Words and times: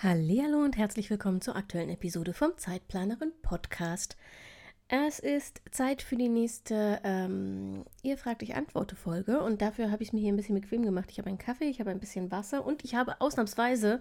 Hallo 0.00 0.62
und 0.62 0.76
herzlich 0.76 1.10
willkommen 1.10 1.40
zur 1.40 1.56
aktuellen 1.56 1.88
Episode 1.88 2.32
vom 2.32 2.56
Zeitplanerin 2.56 3.32
Podcast. 3.42 4.16
Es 4.86 5.18
ist 5.18 5.60
Zeit 5.72 6.02
für 6.02 6.14
die 6.14 6.28
nächste 6.28 7.00
ähm, 7.02 7.84
Ihr 8.04 8.16
fragt, 8.16 8.44
ich 8.44 8.54
antworte 8.54 8.94
Folge 8.94 9.40
und 9.40 9.60
dafür 9.60 9.90
habe 9.90 10.04
ich 10.04 10.10
es 10.10 10.12
mir 10.12 10.20
hier 10.20 10.32
ein 10.32 10.36
bisschen 10.36 10.54
bequem 10.54 10.84
gemacht. 10.84 11.10
Ich 11.10 11.18
habe 11.18 11.28
einen 11.28 11.38
Kaffee, 11.38 11.64
ich 11.64 11.80
habe 11.80 11.90
ein 11.90 11.98
bisschen 11.98 12.30
Wasser 12.30 12.64
und 12.64 12.84
ich 12.84 12.94
habe 12.94 13.20
ausnahmsweise 13.20 14.00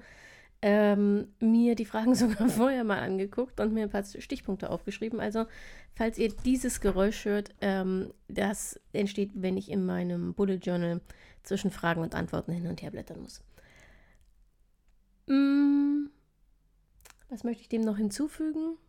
ähm, 0.61 1.33
mir 1.39 1.73
die 1.73 1.85
Fragen 1.85 2.13
sogar 2.15 2.47
vorher 2.47 2.83
mal 2.83 2.99
angeguckt 2.99 3.59
und 3.59 3.73
mir 3.73 3.81
ein 3.81 3.89
paar 3.89 4.03
Stichpunkte 4.03 4.69
aufgeschrieben. 4.69 5.19
Also, 5.19 5.47
falls 5.95 6.19
ihr 6.19 6.29
dieses 6.29 6.79
Geräusch 6.79 7.25
hört, 7.25 7.55
ähm, 7.61 8.13
das 8.27 8.79
entsteht, 8.93 9.31
wenn 9.33 9.57
ich 9.57 9.71
in 9.71 9.83
meinem 9.83 10.35
Bullet 10.35 10.59
Journal 10.61 11.01
zwischen 11.41 11.71
Fragen 11.71 12.01
und 12.01 12.13
Antworten 12.13 12.51
hin 12.51 12.67
und 12.67 12.83
her 12.83 12.91
blättern 12.91 13.19
muss. 13.19 13.41
Was 17.37 17.43
möchte 17.43 17.61
ich 17.61 17.69
dem 17.69 17.81
noch 17.81 17.97
hinzufügen? 17.97 18.79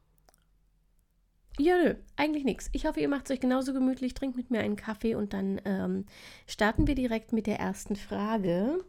Ja, 1.58 1.76
nö, 1.76 1.96
eigentlich 2.16 2.44
nichts. 2.44 2.70
Ich 2.72 2.86
hoffe, 2.86 2.98
ihr 2.98 3.08
macht 3.08 3.26
es 3.26 3.30
euch 3.32 3.40
genauso 3.40 3.74
gemütlich, 3.74 4.14
trinkt 4.14 4.38
mit 4.38 4.50
mir 4.50 4.60
einen 4.60 4.76
Kaffee 4.76 5.14
und 5.14 5.34
dann 5.34 5.60
ähm, 5.66 6.06
starten 6.46 6.86
wir 6.86 6.94
direkt 6.94 7.34
mit 7.34 7.46
der 7.46 7.58
ersten 7.58 7.94
Frage. 7.94 8.82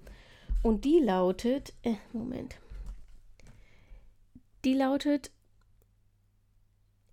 Und 0.63 0.85
die 0.85 0.99
lautet, 0.99 1.73
äh, 1.83 1.95
Moment. 2.13 2.55
Die 4.63 4.75
lautet, 4.75 5.29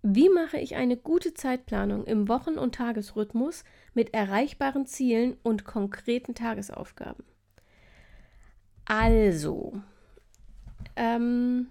wie 0.01 0.29
mache 0.29 0.57
ich 0.57 0.77
eine 0.77 0.95
gute 0.95 1.33
Zeitplanung 1.33 2.05
im 2.05 2.29
Wochen- 2.29 2.57
und 2.57 2.75
Tagesrhythmus 2.75 3.65
mit 3.93 4.13
erreichbaren 4.13 4.85
Zielen 4.85 5.35
und 5.43 5.65
konkreten 5.65 6.33
Tagesaufgaben? 6.33 7.25
Also, 8.85 9.81
ähm, 10.95 11.67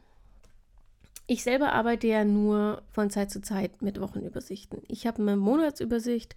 ich 1.27 1.42
selber 1.42 1.72
arbeite 1.72 2.06
ja 2.06 2.24
nur 2.24 2.82
von 2.91 3.10
Zeit 3.10 3.30
zu 3.30 3.41
Zeit 3.41 3.82
mit 3.82 4.00
Wochenübersichten. 4.00 4.82
Ich 4.88 5.06
habe 5.06 5.22
eine 5.22 5.36
Monatsübersicht 5.36 6.36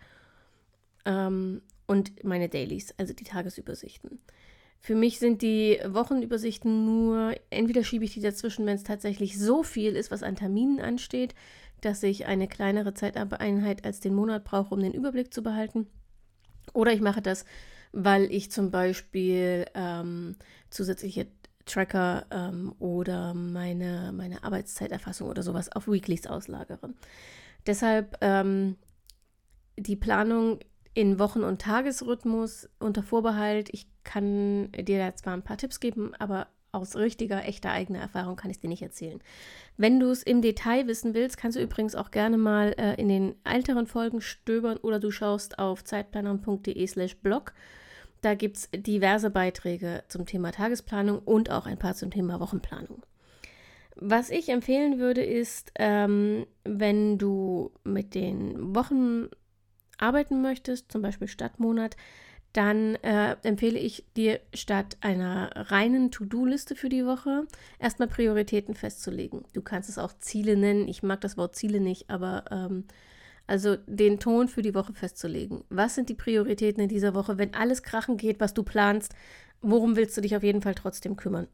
ähm, 1.06 1.62
und 1.86 2.24
meine 2.24 2.50
Dailies, 2.50 2.94
also 2.98 3.14
die 3.14 3.24
Tagesübersichten. 3.24 4.20
Für 4.82 4.96
mich 4.96 5.20
sind 5.20 5.42
die 5.42 5.80
Wochenübersichten 5.86 6.86
nur, 6.86 7.36
entweder 7.50 7.84
schiebe 7.84 8.06
ich 8.06 8.14
die 8.14 8.22
dazwischen, 8.22 8.66
wenn 8.66 8.76
es 8.76 8.84
tatsächlich 8.84 9.38
so 9.38 9.62
viel 9.62 9.96
ist, 9.96 10.10
was 10.10 10.24
an 10.24 10.36
Terminen 10.36 10.80
ansteht, 10.80 11.36
dass 11.82 12.02
ich 12.02 12.26
eine 12.26 12.48
kleinere 12.48 12.94
Zeiteinheit 12.94 13.86
als 13.86 14.00
den 14.00 14.16
Monat 14.16 14.44
brauche, 14.44 14.74
um 14.74 14.82
den 14.82 14.94
Überblick 14.94 15.34
zu 15.34 15.44
behalten. 15.44 15.88
Oder 16.74 16.94
ich 16.94 17.02
mache 17.02 17.22
das, 17.22 17.46
weil 17.92 18.32
ich 18.32 18.52
zum 18.52 18.72
Beispiel 18.72 19.66
ähm, 19.76 20.36
zusätzliche 20.70 21.28
Tracker 21.70 22.26
ähm, 22.32 22.74
oder 22.80 23.34
meine, 23.34 24.12
meine 24.12 24.44
Arbeitszeiterfassung 24.44 25.30
oder 25.30 25.44
sowas 25.44 25.72
auf 25.72 25.88
Weeklies 25.88 26.28
auslagere. 26.28 26.94
Deshalb 27.66 28.18
ähm, 28.22 28.78
die 29.78 29.96
Planung 29.96 30.60
in 30.94 31.20
Wochen- 31.20 31.44
und 31.44 31.62
Tagesrhythmus 31.62 32.70
unter 32.80 33.04
Vorbehalt. 33.04 33.70
Ich 33.72 33.88
kann 34.04 34.72
dir 34.72 34.98
da 34.98 35.16
zwar 35.16 35.34
ein 35.34 35.44
paar 35.44 35.58
Tipps 35.58 35.80
geben, 35.80 36.14
aber 36.20 36.48
aus 36.72 36.96
richtiger, 36.96 37.46
echter 37.46 37.72
eigener 37.72 38.00
Erfahrung 38.00 38.36
kann 38.36 38.52
ich 38.52 38.60
dir 38.60 38.68
nicht 38.68 38.82
erzählen. 38.82 39.20
Wenn 39.78 40.00
du 40.00 40.10
es 40.10 40.24
im 40.24 40.42
Detail 40.42 40.88
wissen 40.88 41.14
willst, 41.14 41.38
kannst 41.38 41.58
du 41.58 41.62
übrigens 41.62 41.96
auch 41.96 42.12
gerne 42.12 42.38
mal 42.38 42.76
äh, 42.78 42.96
in 42.96 43.08
den 43.08 43.36
älteren 43.44 43.88
Folgen 43.88 44.22
stöbern 44.22 44.78
oder 44.78 45.00
du 45.00 45.10
schaust 45.10 45.58
auf 45.58 45.84
zeitplanerin.de 45.84 46.86
slash 46.86 47.18
blog 47.18 47.54
da 48.22 48.36
gibt 48.36 48.58
es 48.58 48.70
diverse 48.76 49.30
Beiträge 49.30 50.04
zum 50.08 50.26
Thema 50.26 50.52
Tagesplanung 50.52 51.20
und 51.20 51.50
auch 51.52 51.66
ein 51.66 51.80
paar 51.80 51.96
zum 51.96 52.12
Thema 52.12 52.40
Wochenplanung. 52.40 53.04
Was 53.96 54.30
ich 54.30 54.50
empfehlen 54.50 54.98
würde, 55.00 55.24
ist, 55.24 55.72
ähm, 55.76 56.46
wenn 56.64 57.18
du 57.18 57.72
mit 57.84 58.16
den 58.16 58.76
Wochen 58.76 59.28
arbeiten 59.98 60.42
möchtest, 60.42 60.92
zum 60.92 61.02
Beispiel 61.02 61.28
Stadtmonat, 61.28 61.98
dann 62.54 62.96
äh, 62.96 63.36
empfehle 63.44 63.78
ich 63.78 64.06
dir 64.16 64.40
statt 64.54 64.98
einer 65.02 65.52
reinen 65.56 66.12
To-Do-Liste 66.12 66.76
für 66.76 66.90
die 66.90 67.06
Woche 67.06 67.46
erstmal 67.78 68.08
Prioritäten 68.08 68.74
festzulegen. 68.74 69.44
Du 69.54 69.62
kannst 69.62 69.90
es 69.90 70.00
auch 70.00 70.14
Ziele 70.18 70.58
nennen. 70.58 70.88
Ich 70.88 71.04
mag 71.04 71.22
das 71.22 71.38
Wort 71.38 71.56
Ziele 71.56 71.80
nicht, 71.80 72.10
aber 72.10 72.46
ähm, 72.50 72.86
also 73.50 73.78
den 73.88 74.20
Ton 74.20 74.48
für 74.48 74.62
die 74.62 74.76
Woche 74.76 74.94
festzulegen. 74.94 75.64
Was 75.70 75.96
sind 75.96 76.10
die 76.10 76.14
Prioritäten 76.14 76.84
in 76.84 76.90
dieser 76.90 77.16
Woche, 77.16 77.38
wenn 77.40 77.56
alles 77.56 77.82
krachen 77.82 78.16
geht, 78.16 78.40
was 78.40 78.54
du 78.54 78.64
planst? 78.64 79.14
Worum 79.62 79.96
willst 79.96 80.16
du 80.16 80.22
dich 80.22 80.36
auf 80.36 80.44
jeden 80.44 80.62
Fall 80.62 80.76
trotzdem 80.76 81.16
kümmern? 81.16 81.48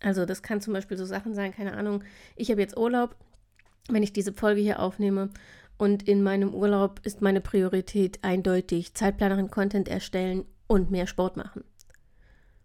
Also 0.00 0.24
das 0.24 0.42
kann 0.42 0.60
zum 0.60 0.72
Beispiel 0.72 0.96
so 0.96 1.04
Sachen 1.04 1.34
sein, 1.34 1.52
keine 1.54 1.74
Ahnung, 1.74 2.02
ich 2.34 2.50
habe 2.50 2.60
jetzt 2.60 2.76
Urlaub, 2.76 3.16
wenn 3.88 4.02
ich 4.02 4.12
diese 4.12 4.32
Folge 4.32 4.60
hier 4.60 4.80
aufnehme 4.80 5.30
und 5.76 6.08
in 6.08 6.22
meinem 6.22 6.54
Urlaub 6.54 7.00
ist 7.04 7.20
meine 7.20 7.40
Priorität 7.40 8.18
eindeutig 8.22 8.94
Zeitplanerin 8.94 9.50
Content 9.50 9.88
erstellen 9.88 10.46
und 10.66 10.90
mehr 10.90 11.06
Sport 11.06 11.36
machen. 11.36 11.62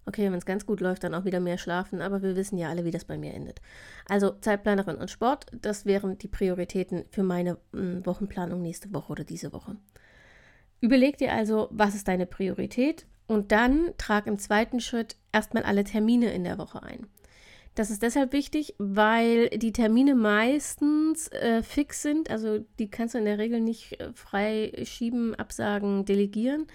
Okay, 0.06 0.26
wenn 0.26 0.38
es 0.38 0.46
ganz 0.46 0.66
gut 0.66 0.82
läuft, 0.82 1.04
dann 1.04 1.14
auch 1.14 1.26
wieder 1.26 1.40
mehr 1.40 1.58
schlafen, 1.58 2.02
aber 2.02 2.22
wir 2.22 2.36
wissen 2.36 2.58
ja 2.58 2.70
alle, 2.70 2.84
wie 2.84 2.92
das 2.92 3.06
bei 3.06 3.18
mir 3.18 3.34
endet. 3.34 3.62
Also 4.08 4.32
Zeitplanerin 4.32 4.96
und 4.96 5.12
Sport, 5.12 5.46
das 5.52 5.86
wären 5.86 6.18
die 6.18 6.28
Prioritäten 6.28 7.06
für 7.12 7.24
meine 7.24 7.58
m, 7.74 7.80
hm, 7.80 8.06
Wochenplanung 8.06 8.62
nächste 8.62 8.94
Woche 8.94 9.12
oder 9.12 9.24
diese 9.24 9.54
Woche. 9.54 9.76
Überleg 10.82 11.18
dir 11.18 11.34
also, 11.34 11.68
was 11.72 11.96
ist 11.96 12.08
deine 12.08 12.26
Priorität 12.26 13.06
und 13.28 13.52
dann 13.52 13.92
trag 13.98 14.26
im 14.26 14.40
zweiten 14.40 14.80
Schritt 14.80 15.18
erstmal 15.32 15.64
alle 15.64 15.84
Termine 15.84 16.32
in 16.34 16.44
der 16.44 16.58
Woche 16.58 16.82
ein. 16.82 17.08
Das 17.76 17.92
ist 17.92 18.02
deshalb 18.02 18.34
wichtig, 18.34 18.76
weil 18.78 19.50
die 19.50 19.72
Termine 19.72 20.16
meistens 20.16 21.28
äh, 21.30 21.62
fix 21.62 22.02
sind, 22.02 22.30
also 22.30 22.60
die 22.80 22.90
kannst 22.90 23.14
du 23.14 23.20
in 23.20 23.26
der 23.26 23.38
Regel 23.38 23.62
nicht 23.62 24.00
äh, 24.00 24.12
frei 24.14 24.74
schieben, 24.84 25.36
absagen, 25.36 26.04
delegieren, 26.04 26.66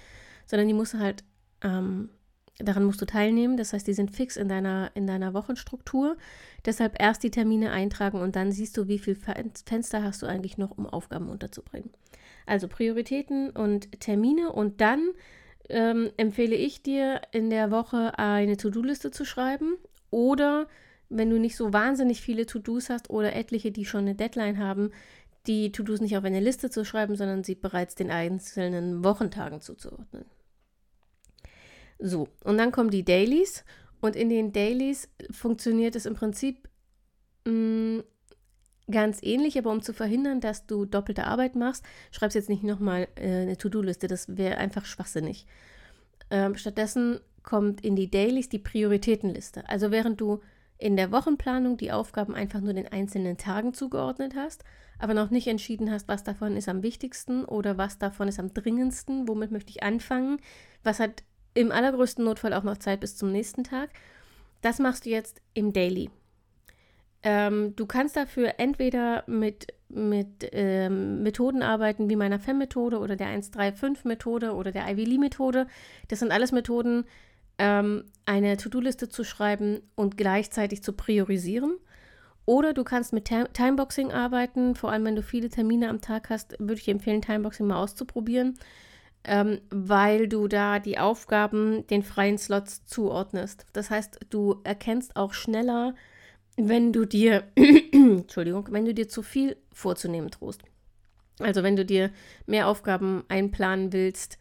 sondern 0.47 0.69
die 0.69 0.75
musst 0.75 0.95
du 0.95 1.01
halt 1.01 1.25
ähm, 1.63 2.11
Daran 2.59 2.85
musst 2.85 3.01
du 3.01 3.07
teilnehmen. 3.07 3.57
Das 3.57 3.73
heißt, 3.73 3.87
die 3.87 3.95
sind 3.95 4.11
fix 4.13 4.37
in 4.37 4.49
deiner, 4.49 4.91
in 4.95 5.07
deiner 5.07 5.35
Wochenstruktur. 5.35 6.17
Deshalb 6.65 7.01
erst 7.01 7.23
die 7.23 7.31
Termine 7.31 7.73
eintragen 7.73 8.21
und 8.21 8.37
dann 8.37 8.53
siehst 8.53 8.77
du, 8.77 8.87
wie 8.87 8.99
viel 8.99 9.17
Fenster 9.17 10.03
hast 10.03 10.23
du 10.23 10.27
eigentlich 10.27 10.57
noch, 10.57 10.71
um 10.71 10.87
Aufgaben 10.87 11.29
unterzubringen. 11.29 11.91
Also 12.47 12.69
Prioritäten 12.69 13.51
und 13.51 14.01
Termine 14.01 14.53
und 14.53 14.81
dann 14.81 15.11
ähm, 15.69 16.11
empfehle 16.17 16.55
ich 16.55 16.83
dir 16.83 17.23
in 17.33 17.51
der 17.51 17.71
Woche 17.71 18.19
eine 18.19 18.57
To-Do-Liste 18.57 19.11
zu 19.11 19.25
schreiben 19.25 19.77
oder 20.11 20.69
wenn 21.09 21.31
du 21.31 21.39
nicht 21.39 21.57
so 21.57 21.73
wahnsinnig 21.73 22.21
viele 22.21 22.47
To-Dos 22.47 22.91
hast 22.91 23.11
oder 23.11 23.35
etliche, 23.35 23.73
die 23.73 23.85
schon 23.85 24.01
eine 24.01 24.15
Deadline 24.15 24.59
haben, 24.59 24.91
die 25.47 25.73
To-Dos 25.73 26.01
nicht 26.01 26.17
auf 26.17 26.25
eine 26.25 26.41
Liste 26.41 26.71
zu 26.71 26.85
schreiben, 26.85 27.17
sondern 27.17 27.45
sie 27.45 27.55
bereits 27.55 27.95
den 27.95 28.11
einzelnen 28.11 29.05
Wochentagen 29.05 29.61
zuzuordnen. 29.61 30.25
So, 31.99 32.29
und 32.43 32.59
dann 32.59 32.73
kommen 32.73 32.91
die 32.91 33.05
Dailies 33.05 33.65
und 34.01 34.17
in 34.17 34.29
den 34.29 34.53
Dailies 34.53 35.09
funktioniert 35.31 35.97
es 35.97 36.07
im 36.07 36.15
Prinzip 36.15 36.69
mh, 37.47 37.53
mm, 37.53 38.03
ganz 38.91 39.23
ähnlich, 39.23 39.57
aber 39.59 39.71
um 39.71 39.83
zu 39.83 39.93
verhindern, 39.93 40.41
dass 40.41 40.67
du 40.67 40.85
doppelte 40.85 41.25
Arbeit 41.25 41.57
machst, 41.57 41.85
schreibst 42.11 42.35
jetzt 42.35 42.51
nicht 42.51 42.63
nochmal 42.63 43.09
äh, 43.17 43.43
eine 43.43 43.57
To-Do-Liste, 43.57 44.09
das 44.09 44.37
wäre 44.37 44.59
einfach 44.59 44.85
schwachsinnig. 44.85 45.47
Ähm, 46.31 46.55
stattdessen 46.57 47.21
kommt 47.43 47.83
in 47.83 47.97
die 47.97 48.11
Dailies 48.11 48.49
die 48.49 48.59
Prioritätenliste. 48.59 49.69
Also 49.69 49.91
während 49.91 50.21
du 50.21 50.41
in 50.79 50.97
der 50.97 51.13
Wochenplanung 51.13 51.77
die 51.77 51.93
Aufgaben 51.93 52.35
einfach 52.35 52.61
nur 52.61 52.75
den 52.75 52.89
einzelnen 52.89 53.37
Tagen 53.37 53.75
zugeordnet 53.75 54.35
hast, 54.37 54.65
aber 54.99 55.15
noch 55.15 55.31
nicht 55.31 55.47
entschieden 55.47 55.91
hast, 55.91 56.09
was 56.09 56.25
davon 56.25 56.57
ist 56.57 56.69
am 56.69 56.83
wichtigsten 56.83 57.45
oder 57.45 57.79
was 57.79 57.99
davon 57.99 58.29
ist 58.29 58.39
am 58.39 58.53
dringendsten, 58.53 59.29
womit 59.29 59.51
möchte 59.51 59.71
ich 59.71 59.83
anfangen, 59.83 60.39
was 60.83 61.01
hat 61.01 61.23
im 61.55 61.73
allergrößten 61.73 62.25
Notfall 62.25 62.53
auch 62.53 62.65
noch 62.65 62.79
Zeit 62.79 63.01
bis 63.01 63.17
zum 63.17 63.33
nächsten 63.33 63.65
Tag. 63.65 63.91
Das 64.61 64.79
machst 64.79 65.07
du 65.07 65.11
jetzt 65.11 65.41
im 65.55 65.73
Daily. 65.73 66.11
Ähm, 67.23 67.75
du 67.75 67.87
kannst 67.87 68.17
dafür 68.17 68.55
entweder 68.59 69.25
mit, 69.27 69.69
mit 69.89 70.49
ähm, 70.53 71.23
Methoden 71.23 71.63
arbeiten 71.63 72.11
wie 72.11 72.17
meiner 72.17 72.39
FEM-Methode 72.39 72.99
oder 72.99 73.17
der 73.17 73.29
135-Methode 73.29 74.53
oder 74.53 74.73
der 74.73 74.87
Ivy 74.91 75.05
Lee-Methode. 75.05 75.67
Das 76.09 76.19
sind 76.19 76.33
alles 76.33 76.53
Methoden, 76.53 77.05
ähm, 77.57 78.05
eine 78.27 78.59
To-Do-Liste 78.59 79.09
zu 79.09 79.25
schreiben 79.25 79.81
und 79.95 80.19
gleichzeitig 80.19 80.83
zu 80.83 80.93
priorisieren. 80.93 81.77
Oder 82.47 82.75
du 82.75 82.85
kannst 82.85 83.15
mit 83.15 83.25
Timeboxing 83.25 84.13
arbeiten, 84.13 84.75
vor 84.75 84.93
allem 84.93 85.07
wenn 85.07 85.17
du 85.17 85.23
viele 85.23 85.49
Termine 85.49 85.89
am 85.89 86.03
Tag 86.03 86.29
hast, 86.29 86.57
würde 86.59 86.81
ich 86.81 86.89
empfehlen, 86.89 87.23
Timeboxing 87.23 87.67
mal 87.67 87.83
auszuprobieren, 87.83 88.59
ähm, 89.25 89.61
weil 89.71 90.29
du 90.29 90.49
da 90.49 90.79
die 90.79 90.99
Aufgaben 90.99 91.87
den 91.89 92.03
freien 92.03 92.39
Slots 92.39 92.85
zuordnest. 92.85 93.67
Das 93.73 93.91
heißt, 93.91 94.21
du 94.31 94.61
erkennst 94.65 95.17
auch 95.17 95.33
schneller, 95.33 95.95
wenn 96.57 96.93
du 96.93 97.05
dir, 97.05 97.45
Entschuldigung, 97.57 98.69
wenn 98.71 98.85
du 98.85 98.95
dir 98.95 99.09
zu 99.09 99.23
viel 99.23 99.57
vorzunehmen 99.73 100.31
drohst. 100.31 100.63
Also 101.41 101.63
wenn 101.63 101.77
du 101.77 101.85
dir 101.85 102.11
mehr 102.47 102.69
Aufgaben 102.69 103.25
einplanen 103.29 103.93
willst, 103.93 104.39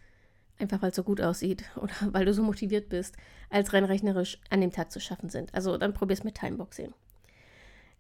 einfach 0.59 0.81
weil 0.81 0.91
es 0.91 0.95
so 0.95 1.03
gut 1.03 1.21
aussieht 1.21 1.63
oder 1.75 1.93
weil 2.11 2.25
du 2.25 2.33
so 2.33 2.43
motiviert 2.43 2.89
bist, 2.89 3.15
als 3.49 3.73
rein 3.73 3.85
rechnerisch 3.85 4.39
an 4.49 4.61
dem 4.61 4.71
Tag 4.71 4.91
zu 4.91 4.99
schaffen 4.99 5.29
sind. 5.29 5.53
Also 5.53 5.77
dann 5.77 5.93
probier's 5.93 6.23
mit 6.23 6.35
Timeboxing. 6.35 6.93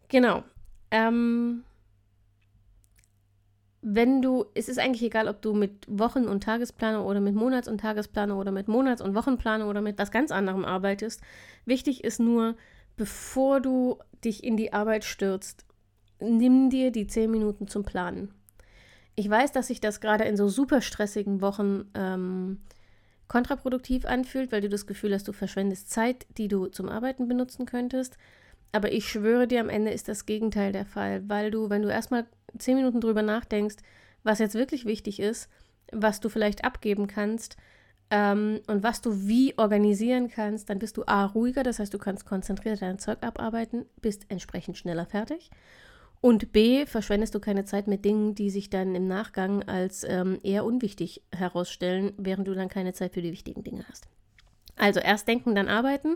Genau. 0.09 0.43
Ähm, 0.91 1.63
wenn 3.83 4.21
du, 4.21 4.45
es 4.55 4.69
ist 4.69 4.79
eigentlich 4.79 5.03
egal, 5.03 5.27
ob 5.27 5.41
du 5.41 5.53
mit 5.53 5.85
Wochen- 5.87 6.27
und 6.27 6.43
Tagesplaner 6.43 7.05
oder 7.05 7.19
mit 7.19 7.35
Monats- 7.35 7.67
und 7.67 7.81
Tagesplaner 7.81 8.37
oder 8.37 8.51
mit 8.51 8.69
Monats- 8.69 9.01
und 9.01 9.13
Wochenplaner 9.13 9.67
oder 9.67 9.81
mit 9.81 9.99
was 9.99 10.09
ganz 10.09 10.31
anderem 10.31 10.63
arbeitest. 10.63 11.21
Wichtig 11.65 12.03
ist 12.03 12.19
nur, 12.19 12.55
bevor 12.95 13.59
du 13.59 13.99
dich 14.23 14.43
in 14.43 14.55
die 14.55 14.71
Arbeit 14.71 15.03
stürzt, 15.03 15.65
nimm 16.21 16.69
dir 16.69 16.91
die 16.91 17.07
10 17.07 17.29
Minuten 17.29 17.67
zum 17.67 17.83
Planen. 17.83 18.33
Ich 19.15 19.29
weiß, 19.29 19.51
dass 19.51 19.67
sich 19.67 19.81
das 19.81 19.99
gerade 19.99 20.23
in 20.23 20.37
so 20.37 20.47
super 20.47 20.81
stressigen 20.81 21.41
Wochen 21.41 21.91
ähm, 21.93 22.61
kontraproduktiv 23.27 24.05
anfühlt, 24.05 24.51
weil 24.53 24.61
du 24.61 24.69
das 24.69 24.87
Gefühl 24.87 25.13
hast, 25.13 25.27
du 25.27 25.33
verschwendest 25.33 25.89
Zeit, 25.89 26.25
die 26.37 26.47
du 26.47 26.67
zum 26.67 26.87
Arbeiten 26.87 27.27
benutzen 27.27 27.65
könntest. 27.65 28.17
Aber 28.73 28.91
ich 28.91 29.07
schwöre 29.07 29.47
dir, 29.47 29.61
am 29.61 29.69
Ende 29.69 29.91
ist 29.91 30.07
das 30.07 30.25
Gegenteil 30.25 30.73
der 30.73 30.85
Fall, 30.85 31.29
weil 31.29 31.51
du, 31.51 31.69
wenn 31.69 31.83
du 31.83 31.89
erstmal 31.89 32.25
zehn 32.57 32.75
Minuten 32.75 32.99
drüber 32.99 33.21
nachdenkst, 33.21 33.77
was 34.23 34.39
jetzt 34.39 34.55
wirklich 34.55 34.85
wichtig 34.85 35.19
ist, 35.19 35.47
was 35.91 36.19
du 36.19 36.27
vielleicht 36.27 36.65
abgeben 36.65 37.05
kannst 37.05 37.55
ähm, 38.09 38.61
und 38.65 38.81
was 38.81 39.01
du 39.01 39.27
wie 39.27 39.57
organisieren 39.57 40.27
kannst, 40.27 40.71
dann 40.71 40.79
bist 40.79 40.97
du 40.97 41.03
A 41.05 41.25
ruhiger, 41.25 41.61
das 41.61 41.77
heißt, 41.77 41.93
du 41.93 41.99
kannst 41.99 42.25
konzentriert 42.25 42.81
dein 42.81 42.97
Zeug 42.97 43.19
abarbeiten, 43.21 43.85
bist 44.01 44.25
entsprechend 44.29 44.77
schneller 44.77 45.05
fertig. 45.05 45.51
Und 46.19 46.51
B, 46.51 46.87
verschwendest 46.87 47.35
du 47.35 47.39
keine 47.39 47.65
Zeit 47.65 47.85
mit 47.85 48.05
Dingen, 48.05 48.33
die 48.33 48.49
sich 48.49 48.71
dann 48.71 48.95
im 48.95 49.07
Nachgang 49.07 49.61
als 49.63 50.03
ähm, 50.03 50.39
eher 50.41 50.65
unwichtig 50.65 51.21
herausstellen, 51.35 52.13
während 52.17 52.47
du 52.47 52.55
dann 52.55 52.69
keine 52.69 52.93
Zeit 52.93 53.13
für 53.13 53.21
die 53.21 53.33
wichtigen 53.33 53.63
Dinge 53.63 53.85
hast. 53.87 54.07
Also 54.77 54.99
erst 54.99 55.27
denken, 55.27 55.53
dann 55.53 55.67
arbeiten 55.67 56.15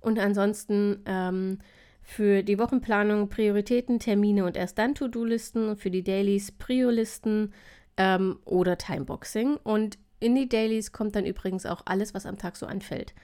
und 0.00 0.18
ansonsten 0.18 1.02
ähm, 1.06 1.60
für 2.04 2.42
die 2.42 2.58
Wochenplanung 2.58 3.28
Prioritäten, 3.28 3.98
Termine 3.98 4.44
und 4.44 4.56
erst 4.56 4.78
dann 4.78 4.94
To-Do-Listen 4.94 5.76
für 5.76 5.90
die 5.90 6.04
Dailies 6.04 6.52
Prio-Listen 6.52 7.52
ähm, 7.96 8.38
oder 8.44 8.76
Timeboxing. 8.76 9.56
Und 9.56 9.98
in 10.20 10.34
die 10.34 10.48
Dailies 10.48 10.92
kommt 10.92 11.16
dann 11.16 11.24
übrigens 11.24 11.66
auch 11.66 11.82
alles, 11.86 12.14
was 12.14 12.26
am 12.26 12.38
Tag 12.38 12.56
so 12.56 12.66
anfällt. 12.66 13.14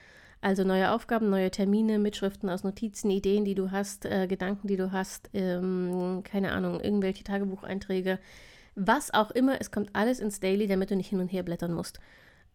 Also 0.41 0.63
neue 0.63 0.91
Aufgaben, 0.91 1.29
neue 1.29 1.51
Termine, 1.51 1.99
Mitschriften 1.99 2.49
aus 2.49 2.63
Notizen, 2.63 3.11
Ideen, 3.11 3.45
die 3.45 3.53
du 3.53 3.69
hast, 3.69 4.05
äh, 4.05 4.25
Gedanken, 4.25 4.67
die 4.67 4.77
du 4.77 4.91
hast, 4.91 5.29
ähm, 5.33 6.23
keine 6.23 6.51
Ahnung, 6.51 6.79
irgendwelche 6.79 7.23
Tagebucheinträge, 7.23 8.17
was 8.73 9.13
auch 9.13 9.29
immer. 9.29 9.61
Es 9.61 9.69
kommt 9.69 9.91
alles 9.93 10.19
ins 10.19 10.39
Daily, 10.39 10.65
damit 10.65 10.89
du 10.89 10.95
nicht 10.95 11.09
hin 11.09 11.19
und 11.19 11.27
her 11.27 11.43
blättern 11.43 11.73
musst 11.73 11.99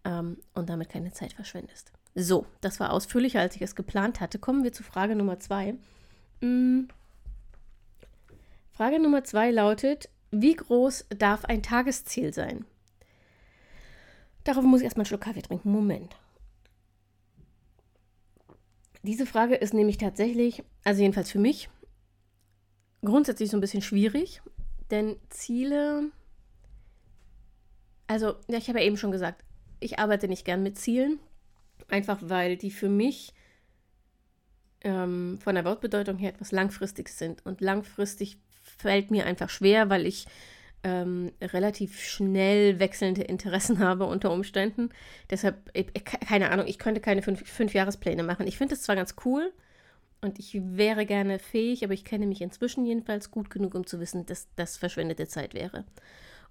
ähm, 0.04 0.38
und 0.54 0.68
damit 0.68 0.88
keine 0.88 1.12
Zeit 1.12 1.34
verschwendest. 1.34 1.92
So, 2.16 2.46
das 2.60 2.80
war 2.80 2.92
ausführlicher, 2.92 3.40
als 3.40 3.54
ich 3.54 3.62
es 3.62 3.76
geplant 3.76 4.20
hatte. 4.20 4.40
Kommen 4.40 4.64
wir 4.64 4.72
zu 4.72 4.82
Frage 4.82 5.14
Nummer 5.14 5.38
zwei. 5.38 5.74
Hm. 6.40 6.88
Frage 8.72 9.00
Nummer 9.00 9.24
zwei 9.24 9.50
lautet, 9.50 10.08
wie 10.30 10.54
groß 10.54 11.06
darf 11.18 11.44
ein 11.44 11.62
Tagesziel 11.62 12.34
sein? 12.34 12.64
Darauf 14.44 14.64
muss 14.64 14.80
ich 14.80 14.84
erstmal 14.84 15.02
einen 15.02 15.08
Schluck 15.08 15.22
Kaffee 15.22 15.42
trinken. 15.42 15.70
Moment. 15.70 16.14
Diese 19.02 19.24
Frage 19.24 19.54
ist 19.54 19.72
nämlich 19.72 19.98
tatsächlich, 19.98 20.62
also 20.84 21.00
jedenfalls 21.00 21.30
für 21.30 21.38
mich, 21.38 21.68
grundsätzlich 23.04 23.50
so 23.50 23.56
ein 23.56 23.60
bisschen 23.60 23.82
schwierig, 23.82 24.42
denn 24.90 25.16
Ziele, 25.30 26.10
also 28.08 28.34
ja, 28.48 28.58
ich 28.58 28.68
habe 28.68 28.80
ja 28.80 28.84
eben 28.84 28.96
schon 28.96 29.12
gesagt, 29.12 29.44
ich 29.80 29.98
arbeite 29.98 30.28
nicht 30.28 30.44
gern 30.44 30.62
mit 30.62 30.76
Zielen, 30.78 31.18
einfach 31.88 32.18
weil 32.22 32.56
die 32.56 32.70
für 32.70 32.88
mich 32.88 33.32
ähm, 34.86 35.38
von 35.42 35.56
der 35.56 35.64
Wortbedeutung 35.64 36.16
her 36.16 36.30
etwas 36.30 36.52
langfristig 36.52 37.08
sind. 37.08 37.44
Und 37.44 37.60
langfristig 37.60 38.38
fällt 38.62 39.10
mir 39.10 39.26
einfach 39.26 39.50
schwer, 39.50 39.90
weil 39.90 40.06
ich 40.06 40.26
ähm, 40.84 41.32
relativ 41.42 42.00
schnell 42.00 42.78
wechselnde 42.78 43.22
Interessen 43.22 43.78
habe 43.80 44.06
unter 44.06 44.30
Umständen. 44.30 44.90
Deshalb, 45.28 45.72
keine 46.04 46.50
Ahnung, 46.50 46.66
ich 46.68 46.78
könnte 46.78 47.00
keine 47.00 47.22
fünf, 47.22 47.46
fünf 47.46 47.74
Jahrespläne 47.74 48.22
machen. 48.22 48.46
Ich 48.46 48.56
finde 48.56 48.74
es 48.74 48.82
zwar 48.82 48.94
ganz 48.94 49.16
cool 49.24 49.52
und 50.20 50.38
ich 50.38 50.56
wäre 50.62 51.04
gerne 51.04 51.40
fähig, 51.40 51.82
aber 51.82 51.92
ich 51.92 52.04
kenne 52.04 52.26
mich 52.26 52.40
inzwischen 52.40 52.86
jedenfalls 52.86 53.32
gut 53.32 53.50
genug, 53.50 53.74
um 53.74 53.86
zu 53.86 53.98
wissen, 53.98 54.24
dass 54.26 54.46
das 54.54 54.76
verschwendete 54.76 55.26
Zeit 55.26 55.52
wäre. 55.52 55.84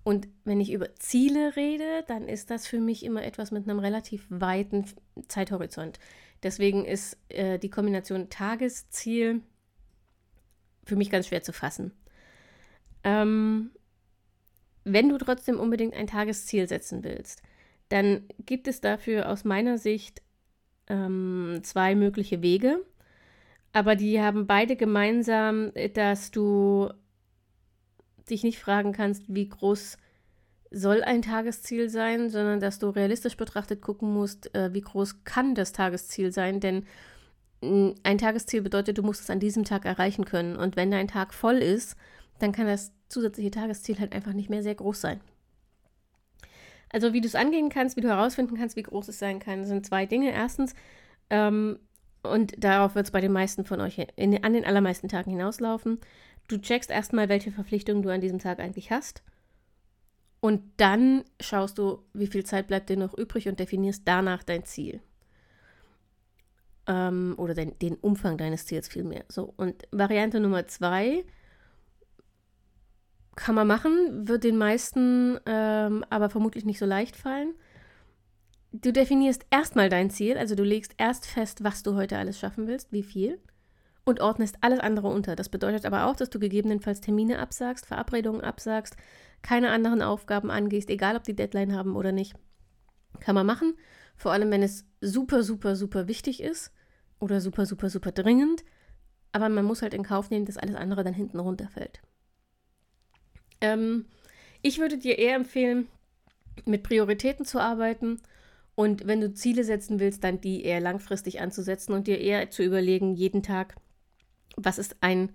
Und 0.04 0.28
wenn 0.44 0.60
ich 0.60 0.74
über 0.74 0.94
Ziele 0.96 1.56
rede, 1.56 2.04
dann 2.08 2.28
ist 2.28 2.52
das 2.52 2.68
für 2.68 2.80
mich 2.80 3.04
immer 3.06 3.24
etwas 3.24 3.52
mit 3.52 3.68
einem 3.68 3.80
relativ 3.80 4.28
weiten 4.30 4.86
Zeithorizont. 5.30 6.00
Deswegen 6.46 6.86
ist 6.86 7.18
äh, 7.30 7.58
die 7.58 7.72
Kombination 7.72 8.30
Tagesziel 8.30 9.42
für 10.84 10.96
mich 10.96 11.10
ganz 11.10 11.26
schwer 11.26 11.42
zu 11.42 11.52
fassen. 11.52 11.92
Ähm, 13.04 13.72
wenn 14.84 15.10
du 15.10 15.18
trotzdem 15.18 15.60
unbedingt 15.60 15.96
ein 15.96 16.06
Tagesziel 16.06 16.68
setzen 16.68 17.04
willst, 17.04 17.42
dann 17.90 18.28
gibt 18.46 18.68
es 18.68 18.80
dafür 18.80 19.28
aus 19.32 19.44
meiner 19.44 19.80
Sicht 19.80 20.22
ähm, 20.86 21.62
zwei 21.64 21.96
mögliche 21.96 22.44
Wege. 22.44 22.86
Aber 23.74 23.96
die 23.96 24.22
haben 24.22 24.46
beide 24.46 24.76
gemeinsam, 24.76 25.72
dass 25.96 26.30
du 26.30 26.94
dich 28.30 28.44
nicht 28.44 28.60
fragen 28.60 28.92
kannst, 28.92 29.24
wie 29.34 29.50
groß 29.50 29.98
soll 30.72 31.04
ein 31.04 31.22
Tagesziel 31.22 31.90
sein, 31.90 32.30
sondern 32.30 32.60
dass 32.60 32.80
du 32.80 32.90
realistisch 32.90 33.38
betrachtet 33.38 33.82
gucken 33.82 34.14
musst, 34.14 34.54
äh, 34.56 34.74
wie 34.74 34.82
groß 34.82 35.24
kann 35.24 35.56
das 35.56 35.72
Tagesziel 35.72 36.32
sein. 36.32 36.60
Denn 36.60 36.86
mh, 37.62 37.96
ein 38.04 38.18
Tagesziel 38.18 38.62
bedeutet, 38.62 38.98
du 38.98 39.04
musst 39.04 39.22
es 39.22 39.30
an 39.30 39.40
diesem 39.40 39.64
Tag 39.64 39.86
erreichen 39.86 40.26
können. 40.26 40.56
Und 40.56 40.76
wenn 40.76 40.92
dein 40.92 41.08
Tag 41.08 41.34
voll 41.34 41.58
ist, 41.58 41.96
dann 42.40 42.52
kann 42.52 42.68
das 42.68 42.92
zusätzliche 43.08 43.52
Tagesziel 43.52 44.00
halt 44.00 44.14
einfach 44.14 44.34
nicht 44.34 44.50
mehr 44.50 44.64
sehr 44.64 44.76
groß 44.76 45.00
sein. 45.00 45.22
Also 46.90 47.14
wie 47.14 47.22
du 47.22 47.28
es 47.28 47.36
angehen 47.36 47.70
kannst, 47.70 47.98
wie 47.98 48.02
du 48.02 48.08
herausfinden 48.08 48.58
kannst, 48.58 48.76
wie 48.76 48.84
groß 48.84 49.08
es 49.10 49.20
sein 49.20 49.40
kann, 49.40 49.66
sind 49.66 49.86
zwei 49.86 50.06
Dinge. 50.06 50.32
Erstens, 50.32 50.74
ähm, 51.30 51.80
und 52.24 52.54
darauf 52.64 52.96
wird 52.96 53.06
es 53.06 53.12
bei 53.12 53.22
den 53.22 53.32
meisten 53.32 53.66
von 53.66 53.82
euch 53.82 54.02
in, 54.16 54.44
an 54.44 54.54
den 54.54 54.66
allermeisten 54.66 55.10
Tagen 55.10 55.32
hinauslaufen, 55.32 56.00
du 56.48 56.58
checkst 56.58 56.90
erstmal, 56.90 57.30
welche 57.30 57.52
Verpflichtungen 57.52 58.02
du 58.02 58.10
an 58.10 58.22
diesem 58.22 58.40
Tag 58.40 58.60
eigentlich 58.60 58.92
hast. 58.92 59.24
Und 60.46 60.62
dann 60.78 61.24
schaust 61.40 61.80
du, 61.80 62.04
wie 62.14 62.28
viel 62.28 62.46
Zeit 62.46 62.68
bleibt 62.68 62.90
dir 62.90 62.98
noch 62.98 63.18
übrig 63.18 63.48
und 63.48 63.60
definierst 63.60 64.04
danach 64.06 64.44
dein 64.44 64.64
Ziel. 64.64 65.02
Ähm, 66.86 67.34
oder 67.38 67.56
den, 67.56 67.80
den 67.80 67.96
Umfang 67.96 68.38
deines 68.38 68.68
Ziels 68.68 68.88
vielmehr. 68.88 69.26
So, 69.28 69.56
und 69.58 69.88
Variante 69.90 70.40
Nummer 70.40 70.68
zwei 70.68 71.26
kann 73.36 73.56
man 73.56 73.66
machen, 73.66 74.28
wird 74.28 74.44
den 74.44 74.56
meisten 74.56 75.40
ähm, 75.48 76.06
aber 76.12 76.30
vermutlich 76.30 76.64
nicht 76.64 76.78
so 76.78 76.86
leicht 76.86 77.16
fallen. 77.16 77.56
Du 78.72 78.94
definierst 78.94 79.48
erstmal 79.50 79.90
dein 79.90 80.12
Ziel, 80.12 80.38
also 80.38 80.54
du 80.54 80.64
legst 80.64 80.94
erst 81.00 81.26
fest, 81.26 81.64
was 81.64 81.82
du 81.82 81.96
heute 81.96 82.20
alles 82.20 82.38
schaffen 82.38 82.68
willst, 82.68 82.92
wie 82.92 83.02
viel, 83.02 83.40
und 84.06 84.22
ordnest 84.22 84.58
alles 84.62 84.80
andere 84.80 85.08
unter. 85.08 85.36
Das 85.36 85.50
bedeutet 85.50 85.86
aber 85.86 86.06
auch, 86.06 86.16
dass 86.16 86.30
du 86.30 86.40
gegebenenfalls 86.40 87.02
Termine 87.02 87.40
absagst, 87.40 87.86
Verabredungen 87.86 88.42
absagst, 88.42 88.96
keine 89.42 89.72
anderen 89.72 90.02
Aufgaben 90.02 90.50
angehst, 90.50 90.90
egal 90.90 91.16
ob 91.16 91.24
die 91.24 91.36
Deadline 91.36 91.76
haben 91.76 91.96
oder 91.96 92.12
nicht. 92.12 92.36
Kann 93.20 93.36
man 93.36 93.46
machen, 93.46 93.76
vor 94.16 94.32
allem 94.32 94.52
wenn 94.52 94.64
es 94.64 94.86
super, 95.02 95.44
super, 95.44 95.76
super 95.76 96.08
wichtig 96.08 96.42
ist 96.42 96.72
oder 97.20 97.42
super, 97.42 97.66
super, 97.66 97.90
super 97.90 98.12
dringend. 98.12 98.64
Aber 99.32 99.50
man 99.50 99.66
muss 99.66 99.82
halt 99.82 99.94
in 99.94 100.04
Kauf 100.04 100.30
nehmen, 100.30 100.46
dass 100.46 100.58
alles 100.58 100.76
andere 100.76 101.04
dann 101.04 101.14
hinten 101.14 101.40
runterfällt. 101.40 102.02
Ähm, 103.62 104.06
ich 104.62 104.80
würde 104.80 104.98
dir 104.98 105.18
eher 105.18 105.36
empfehlen, 105.36 105.88
mit 106.66 106.84
Prioritäten 106.84 107.46
zu 107.46 107.60
arbeiten 107.60 108.22
und 108.76 109.08
wenn 109.08 109.22
du 109.22 109.34
Ziele 109.34 109.64
setzen 109.64 110.00
willst, 110.00 110.24
dann 110.24 110.42
die 110.42 110.64
eher 110.64 110.82
langfristig 110.82 111.42
anzusetzen 111.42 111.94
und 111.94 112.08
dir 112.08 112.20
eher 112.20 112.50
zu 112.50 112.62
überlegen, 112.64 113.16
jeden 113.16 113.42
Tag, 113.42 113.76
was 114.56 114.78
ist 114.78 114.98
ein, 115.02 115.32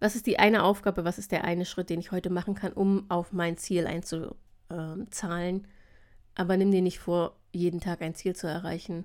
was 0.00 0.16
ist 0.16 0.26
die 0.26 0.38
eine 0.38 0.62
Aufgabe, 0.62 1.04
was 1.04 1.18
ist 1.18 1.32
der 1.32 1.44
eine 1.44 1.64
Schritt, 1.64 1.90
den 1.90 2.00
ich 2.00 2.12
heute 2.12 2.30
machen 2.30 2.54
kann, 2.54 2.72
um 2.72 3.10
auf 3.10 3.32
mein 3.32 3.56
Ziel 3.56 3.86
einzuzahlen. 3.86 5.66
Aber 6.34 6.56
nimm 6.56 6.70
dir 6.70 6.82
nicht 6.82 6.98
vor, 6.98 7.36
jeden 7.52 7.80
Tag 7.80 8.02
ein 8.02 8.14
Ziel 8.14 8.36
zu 8.36 8.46
erreichen. 8.46 9.04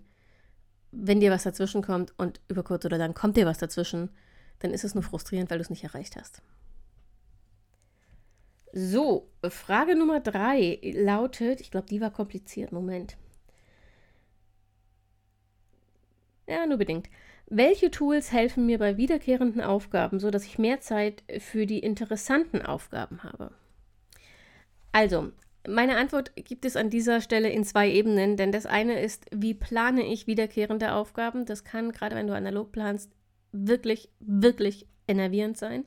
Wenn 0.91 1.20
dir 1.20 1.32
was 1.32 1.43
dazwischen 1.43 1.82
kommt 1.82 2.13
und 2.17 2.39
über 2.48 2.63
kurz 2.63 2.86
oder 2.86 2.98
lang 2.98 3.13
kommt 3.13 3.38
dir 3.38 3.48
was 3.48 3.58
dazwischen, 3.58 4.10
dann 4.60 4.72
ist 4.72 4.84
es 4.84 4.93
nur 4.93 5.03
frustrierend, 5.03 5.50
weil 5.50 5.58
du 5.58 5.63
es 5.63 5.70
nicht 5.70 5.84
erreicht 5.84 6.15
hast. 6.15 6.41
So, 8.72 9.29
Frage 9.48 9.96
Nummer 9.96 10.20
drei 10.20 10.79
lautet, 10.84 11.62
ich 11.62 11.70
glaube, 11.70 11.88
die 11.88 12.01
war 12.01 12.12
kompliziert, 12.12 12.72
Moment. 12.72 13.17
Ja, 16.48 16.65
nur 16.65 16.77
bedingt. 16.77 17.08
Welche 17.55 17.91
Tools 17.91 18.31
helfen 18.31 18.65
mir 18.65 18.79
bei 18.79 18.98
wiederkehrenden 18.98 19.62
Aufgaben, 19.62 20.19
sodass 20.19 20.43
ich 20.43 20.57
mehr 20.57 20.79
Zeit 20.79 21.22
für 21.38 21.67
die 21.67 21.77
interessanten 21.77 22.63
Aufgaben 22.63 23.22
habe? 23.22 23.51
Also, 24.91 25.31
meine 25.67 25.98
Antwort 25.98 26.31
gibt 26.36 26.65
es 26.65 26.75
an 26.75 26.89
dieser 26.89 27.22
Stelle 27.22 27.50
in 27.50 27.63
zwei 27.63 27.91
Ebenen, 27.91 28.38
denn 28.38 28.51
das 28.51 28.65
eine 28.65 29.00
ist, 29.00 29.27
wie 29.31 29.53
plane 29.53 30.03
ich 30.03 30.25
wiederkehrende 30.25 30.93
Aufgaben? 30.93 31.45
Das 31.45 31.63
kann, 31.63 31.91
gerade 31.91 32.15
wenn 32.15 32.25
du 32.25 32.33
analog 32.33 32.72
planst, 32.72 33.12
wirklich, 33.51 34.10
wirklich 34.19 34.88
enervierend 35.07 35.55
sein. 35.55 35.86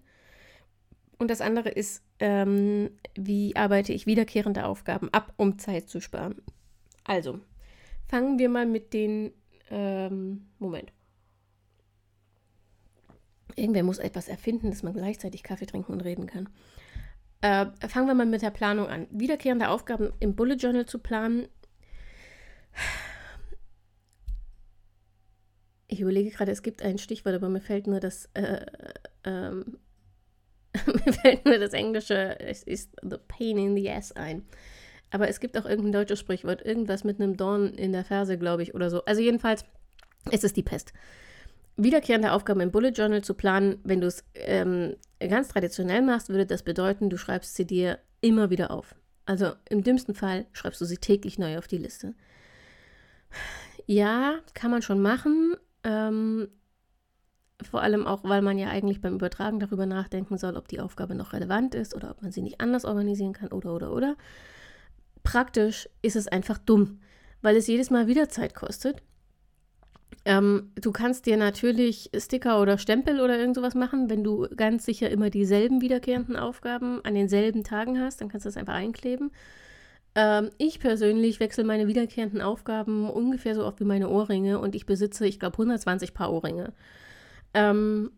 Und 1.19 1.33
das 1.33 1.41
andere 1.41 1.71
ist, 1.71 2.05
ähm, 2.21 2.91
wie 3.17 3.57
arbeite 3.57 3.93
ich 3.93 4.07
wiederkehrende 4.07 4.67
Aufgaben 4.67 5.09
ab, 5.13 5.35
um 5.37 5.59
Zeit 5.59 5.89
zu 5.89 6.01
sparen. 6.01 6.43
Also, 7.03 7.41
fangen 8.07 8.39
wir 8.39 8.51
mal 8.51 8.67
mit 8.67 8.93
den 8.93 9.33
ähm, 9.69 10.47
Moment. 10.61 10.93
Irgendwer 13.57 13.83
muss 13.83 13.99
etwas 13.99 14.29
erfinden, 14.29 14.71
dass 14.71 14.83
man 14.83 14.93
gleichzeitig 14.93 15.43
Kaffee 15.43 15.67
trinken 15.67 15.93
und 15.93 16.03
reden 16.03 16.27
kann. 16.27 16.49
Äh, 17.41 17.67
fangen 17.89 18.07
wir 18.07 18.15
mal 18.15 18.27
mit 18.27 18.43
der 18.43 18.51
Planung 18.51 18.89
an. 18.89 19.07
Wiederkehrende 19.11 19.69
Aufgaben 19.69 20.13
im 20.21 20.37
Bullet 20.37 20.57
Journal 20.57 20.87
zu 20.87 20.99
planen. 20.99 21.49
Ich 25.89 26.01
überlege 26.01 26.31
gerade, 26.31 26.53
es 26.53 26.63
gibt 26.63 26.83
ein 26.83 26.99
Stichwort, 26.99 27.35
aber 27.35 27.49
mir 27.49 27.61
fällt 27.61 27.87
nur 27.87 28.01
das, 28.01 28.29
äh, 28.35 28.67
ähm, 29.25 29.79
mir 30.87 31.13
fällt 31.13 31.45
nur 31.45 31.59
das 31.59 31.73
Englische, 31.73 32.39
es 32.41 32.63
ist 32.63 32.97
the 33.03 33.17
pain 33.29 33.57
in 33.57 33.77
the 33.77 33.91
ass 33.91 34.13
ein. 34.13 34.45
Aber 35.11 35.29
es 35.29 35.41
gibt 35.41 35.57
auch 35.57 35.65
irgendein 35.65 35.93
deutsches 35.93 36.19
Sprichwort, 36.19 36.63
irgendwas 36.63 37.05
mit 37.05 37.21
einem 37.21 37.37
Dorn 37.37 37.73
in 37.75 37.93
der 37.93 38.05
Ferse, 38.05 38.37
glaube 38.37 38.63
ich, 38.63 38.75
oder 38.75 38.91
so. 38.91 39.05
Also 39.05 39.23
jedenfalls, 39.23 39.65
es 40.31 40.43
ist 40.43 40.57
die 40.57 40.65
Pest. 40.65 40.93
Wiederkehrende 41.77 42.33
Aufgaben 42.33 42.61
im 42.61 42.71
Bullet 42.71 42.91
Journal 42.91 43.23
zu 43.23 43.35
planen, 43.35 43.79
wenn 43.85 44.01
du 44.01 44.07
es 44.07 44.25
ähm, 44.35 44.97
ganz 45.21 45.49
traditionell 45.49 46.03
machst, 46.03 46.29
würde 46.31 46.47
das 46.47 46.63
bedeuten, 46.63 47.11
du 47.11 47.19
schreibst 47.19 47.55
sie 47.55 47.67
dir 47.67 47.99
immer 48.21 48.51
wieder 48.51 48.71
auf. 48.71 48.95
Also 49.27 49.53
im 49.69 49.83
dümmsten 49.83 50.15
Fall 50.15 50.47
schreibst 50.53 50.81
du 50.81 50.85
sie 50.85 50.99
täglich 50.99 51.39
neu 51.39 51.59
auf 51.59 51.67
die 51.67 51.79
Liste. 51.79 52.15
Ja, 53.87 54.39
kann 54.55 54.71
man 54.71 54.83
schon 54.83 55.01
machen. 55.01 55.55
Ähm, 55.85 56.49
vor 57.63 57.83
allem 57.83 58.07
auch, 58.07 58.25
weil 58.25 58.43
man 58.43 58.59
ja 58.59 58.69
eigentlich 58.69 59.01
beim 59.01 59.15
Übertragen 59.15 59.61
darüber 59.61 59.87
nachdenken 59.87 60.39
soll, 60.39 60.57
ob 60.57 60.69
die 60.69 60.81
Aufgabe 60.81 61.15
noch 61.15 61.33
relevant 61.33 61.75
ist 61.75 61.95
oder 61.95 62.11
ob 62.11 62.23
man 62.23 62.33
sie 62.33 62.43
nicht 62.43 62.61
anders 62.61 62.85
organisieren 62.85 63.33
kann 63.33 63.53
oder 63.53 63.75
oder 63.75 63.93
oder. 63.93 64.17
Praktisch 65.23 65.89
ist 66.03 66.17
es 66.17 66.29
einfach 66.29 66.59
dumm, 66.59 67.01
weil 67.43 67.57
es 67.57 67.67
jedes 67.67 67.91
Mal 67.91 68.07
wieder 68.07 68.29
Zeit 68.29 68.55
kostet. 68.55 69.03
Ähm, 70.27 70.73
du 70.75 70.91
kannst 70.91 71.27
dir 71.27 71.37
natürlich 71.37 72.11
Sticker 72.19 72.61
oder 72.61 72.79
Stempel 72.79 73.21
oder 73.21 73.39
irgend 73.39 73.55
sowas 73.55 73.77
machen, 73.77 74.11
wenn 74.11 74.25
du 74.25 74.49
ganz 74.57 74.85
sicher 74.85 75.09
immer 75.09 75.31
dieselben 75.31 75.81
wiederkehrenden 75.81 76.35
Aufgaben 76.35 77.01
an 77.05 77.15
denselben 77.15 77.63
Tagen 77.63 78.01
hast, 78.01 78.21
dann 78.21 78.29
kannst 78.29 78.45
du 78.45 78.49
das 78.49 78.57
einfach 78.57 78.75
einkleben. 78.75 79.31
Ähm, 80.17 80.51
ich 80.59 80.81
persönlich 80.81 81.39
wechsle 81.39 81.63
meine 81.63 81.87
wiederkehrenden 81.87 82.41
Aufgaben 82.41 83.09
ungefähr 83.09 83.55
so 83.55 83.65
oft 83.65 83.79
wie 83.79 83.85
meine 83.85 84.09
Ohrringe 84.09 84.59
und 84.59 84.75
ich 84.75 84.85
besitze, 84.85 85.29
ich 85.29 85.39
glaube, 85.39 85.55
120 85.55 86.13
Paar 86.13 86.33
Ohrringe. 86.33 86.73
Ähm, 87.55 88.11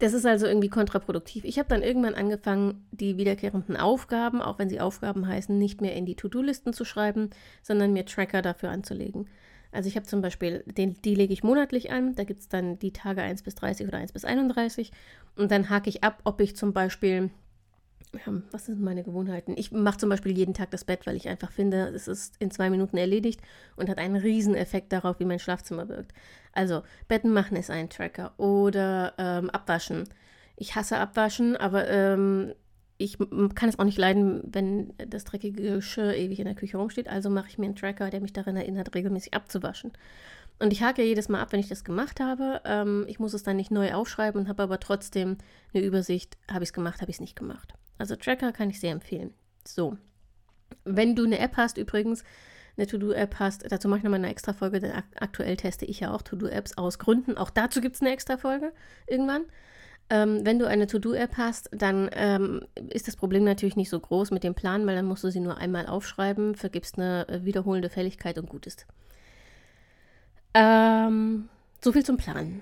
das 0.00 0.12
ist 0.12 0.26
also 0.26 0.46
irgendwie 0.46 0.68
kontraproduktiv. 0.68 1.44
Ich 1.44 1.58
habe 1.58 1.68
dann 1.70 1.80
irgendwann 1.80 2.14
angefangen, 2.14 2.86
die 2.90 3.16
wiederkehrenden 3.16 3.78
Aufgaben, 3.78 4.42
auch 4.42 4.58
wenn 4.58 4.68
sie 4.68 4.80
Aufgaben 4.80 5.26
heißen, 5.26 5.56
nicht 5.56 5.80
mehr 5.80 5.94
in 5.94 6.04
die 6.04 6.16
To-Do-Listen 6.16 6.74
zu 6.74 6.84
schreiben, 6.84 7.30
sondern 7.62 7.94
mir 7.94 8.04
Tracker 8.04 8.42
dafür 8.42 8.68
anzulegen. 8.68 9.30
Also 9.74 9.88
ich 9.88 9.96
habe 9.96 10.06
zum 10.06 10.22
Beispiel, 10.22 10.64
den, 10.66 10.94
die 11.02 11.14
lege 11.14 11.32
ich 11.32 11.42
monatlich 11.42 11.90
an, 11.90 12.14
da 12.14 12.24
gibt 12.24 12.40
es 12.40 12.48
dann 12.48 12.78
die 12.78 12.92
Tage 12.92 13.22
1 13.22 13.42
bis 13.42 13.54
30 13.56 13.88
oder 13.88 13.98
1 13.98 14.12
bis 14.12 14.24
31 14.24 14.92
und 15.36 15.50
dann 15.50 15.68
hake 15.68 15.90
ich 15.90 16.04
ab, 16.04 16.20
ob 16.24 16.40
ich 16.40 16.56
zum 16.56 16.72
Beispiel, 16.72 17.30
was 18.52 18.66
sind 18.66 18.80
meine 18.80 19.02
Gewohnheiten? 19.02 19.54
Ich 19.56 19.72
mache 19.72 19.98
zum 19.98 20.08
Beispiel 20.08 20.36
jeden 20.36 20.54
Tag 20.54 20.70
das 20.70 20.84
Bett, 20.84 21.06
weil 21.06 21.16
ich 21.16 21.28
einfach 21.28 21.50
finde, 21.50 21.88
es 21.88 22.06
ist 22.06 22.36
in 22.38 22.50
zwei 22.50 22.70
Minuten 22.70 22.96
erledigt 22.96 23.40
und 23.76 23.88
hat 23.88 23.98
einen 23.98 24.16
riesen 24.16 24.54
Effekt 24.54 24.92
darauf, 24.92 25.18
wie 25.18 25.24
mein 25.24 25.40
Schlafzimmer 25.40 25.88
wirkt. 25.88 26.12
Also, 26.52 26.82
Betten 27.08 27.32
machen 27.32 27.56
ist 27.56 27.70
ein 27.70 27.90
Tracker. 27.90 28.32
Oder 28.38 29.14
ähm, 29.18 29.50
Abwaschen. 29.50 30.04
Ich 30.56 30.76
hasse 30.76 30.98
Abwaschen, 30.98 31.56
aber 31.56 31.88
ähm, 31.88 32.54
ich 33.04 33.18
kann 33.18 33.68
es 33.68 33.78
auch 33.78 33.84
nicht 33.84 33.98
leiden, 33.98 34.40
wenn 34.44 34.94
das 34.96 35.24
dreckige 35.24 35.74
Geschirr 35.74 36.14
ewig 36.14 36.38
in 36.38 36.46
der 36.46 36.54
Küche 36.54 36.78
rumsteht. 36.78 37.08
Also 37.08 37.30
mache 37.30 37.48
ich 37.48 37.58
mir 37.58 37.66
einen 37.66 37.76
Tracker, 37.76 38.10
der 38.10 38.20
mich 38.20 38.32
daran 38.32 38.56
erinnert, 38.56 38.94
regelmäßig 38.94 39.34
abzuwaschen. 39.34 39.92
Und 40.58 40.72
ich 40.72 40.82
hake 40.82 41.02
jedes 41.02 41.28
Mal 41.28 41.40
ab, 41.40 41.52
wenn 41.52 41.60
ich 41.60 41.68
das 41.68 41.84
gemacht 41.84 42.20
habe. 42.20 42.60
Ähm, 42.64 43.04
ich 43.08 43.18
muss 43.18 43.34
es 43.34 43.42
dann 43.42 43.56
nicht 43.56 43.70
neu 43.70 43.92
aufschreiben 43.92 44.40
und 44.40 44.48
habe 44.48 44.62
aber 44.62 44.80
trotzdem 44.80 45.36
eine 45.72 45.84
Übersicht. 45.84 46.36
Habe 46.50 46.62
ich 46.62 46.68
es 46.68 46.72
gemacht, 46.72 47.00
habe 47.00 47.10
ich 47.10 47.16
es 47.16 47.20
nicht 47.20 47.36
gemacht. 47.36 47.74
Also 47.98 48.16
Tracker 48.16 48.52
kann 48.52 48.70
ich 48.70 48.80
sehr 48.80 48.92
empfehlen. 48.92 49.34
So. 49.66 49.96
Wenn 50.84 51.14
du 51.14 51.24
eine 51.24 51.38
App 51.38 51.56
hast, 51.56 51.76
übrigens, 51.76 52.24
eine 52.76 52.86
To-Do-App 52.86 53.38
hast, 53.38 53.70
dazu 53.70 53.88
mache 53.88 53.98
ich 53.98 54.04
nochmal 54.04 54.20
eine 54.20 54.30
extra 54.30 54.52
Folge, 54.52 54.80
denn 54.80 54.92
aktuell 55.20 55.56
teste 55.56 55.84
ich 55.84 56.00
ja 56.00 56.12
auch 56.12 56.22
To-Do-Apps 56.22 56.76
aus 56.76 56.98
Gründen. 56.98 57.36
Auch 57.36 57.50
dazu 57.50 57.80
gibt 57.80 57.96
es 57.96 58.00
eine 58.00 58.12
extra 58.12 58.36
Folge 58.36 58.72
irgendwann. 59.06 59.44
Ähm, 60.10 60.44
wenn 60.44 60.58
du 60.58 60.66
eine 60.66 60.86
To-Do-App 60.86 61.36
hast, 61.36 61.70
dann 61.72 62.10
ähm, 62.12 62.62
ist 62.90 63.08
das 63.08 63.16
Problem 63.16 63.44
natürlich 63.44 63.76
nicht 63.76 63.88
so 63.88 63.98
groß 63.98 64.30
mit 64.30 64.44
dem 64.44 64.54
Plan, 64.54 64.86
weil 64.86 64.96
dann 64.96 65.06
musst 65.06 65.24
du 65.24 65.30
sie 65.30 65.40
nur 65.40 65.56
einmal 65.56 65.86
aufschreiben, 65.86 66.54
vergibst 66.54 66.98
eine 66.98 67.26
äh, 67.28 67.44
wiederholende 67.44 67.88
Fälligkeit 67.88 68.38
und 68.38 68.48
gut 68.48 68.66
ist. 68.66 68.86
Ähm, 70.52 71.48
so 71.82 71.92
viel 71.92 72.04
zum 72.04 72.16
Plan. 72.16 72.60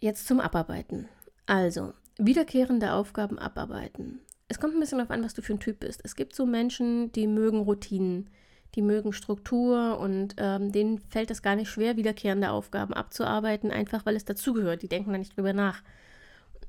Jetzt 0.00 0.26
zum 0.26 0.40
Abarbeiten. 0.40 1.08
Also, 1.46 1.94
wiederkehrende 2.18 2.92
Aufgaben 2.92 3.38
abarbeiten. 3.38 4.20
Es 4.48 4.58
kommt 4.58 4.74
ein 4.74 4.80
bisschen 4.80 4.98
darauf 4.98 5.12
an, 5.12 5.24
was 5.24 5.34
du 5.34 5.42
für 5.42 5.54
ein 5.54 5.60
Typ 5.60 5.80
bist. 5.80 6.00
Es 6.04 6.16
gibt 6.16 6.34
so 6.34 6.46
Menschen, 6.46 7.12
die 7.12 7.26
mögen 7.26 7.60
Routinen 7.60 8.28
die 8.74 8.82
mögen 8.82 9.12
Struktur 9.12 9.98
und 9.98 10.34
ähm, 10.38 10.72
denen 10.72 10.98
fällt 10.98 11.30
es 11.30 11.42
gar 11.42 11.56
nicht 11.56 11.70
schwer, 11.70 11.96
wiederkehrende 11.96 12.50
Aufgaben 12.50 12.92
abzuarbeiten, 12.92 13.70
einfach 13.70 14.04
weil 14.04 14.16
es 14.16 14.24
dazugehört. 14.24 14.82
Die 14.82 14.88
denken 14.88 15.12
da 15.12 15.18
nicht 15.18 15.36
drüber 15.36 15.52
nach. 15.52 15.82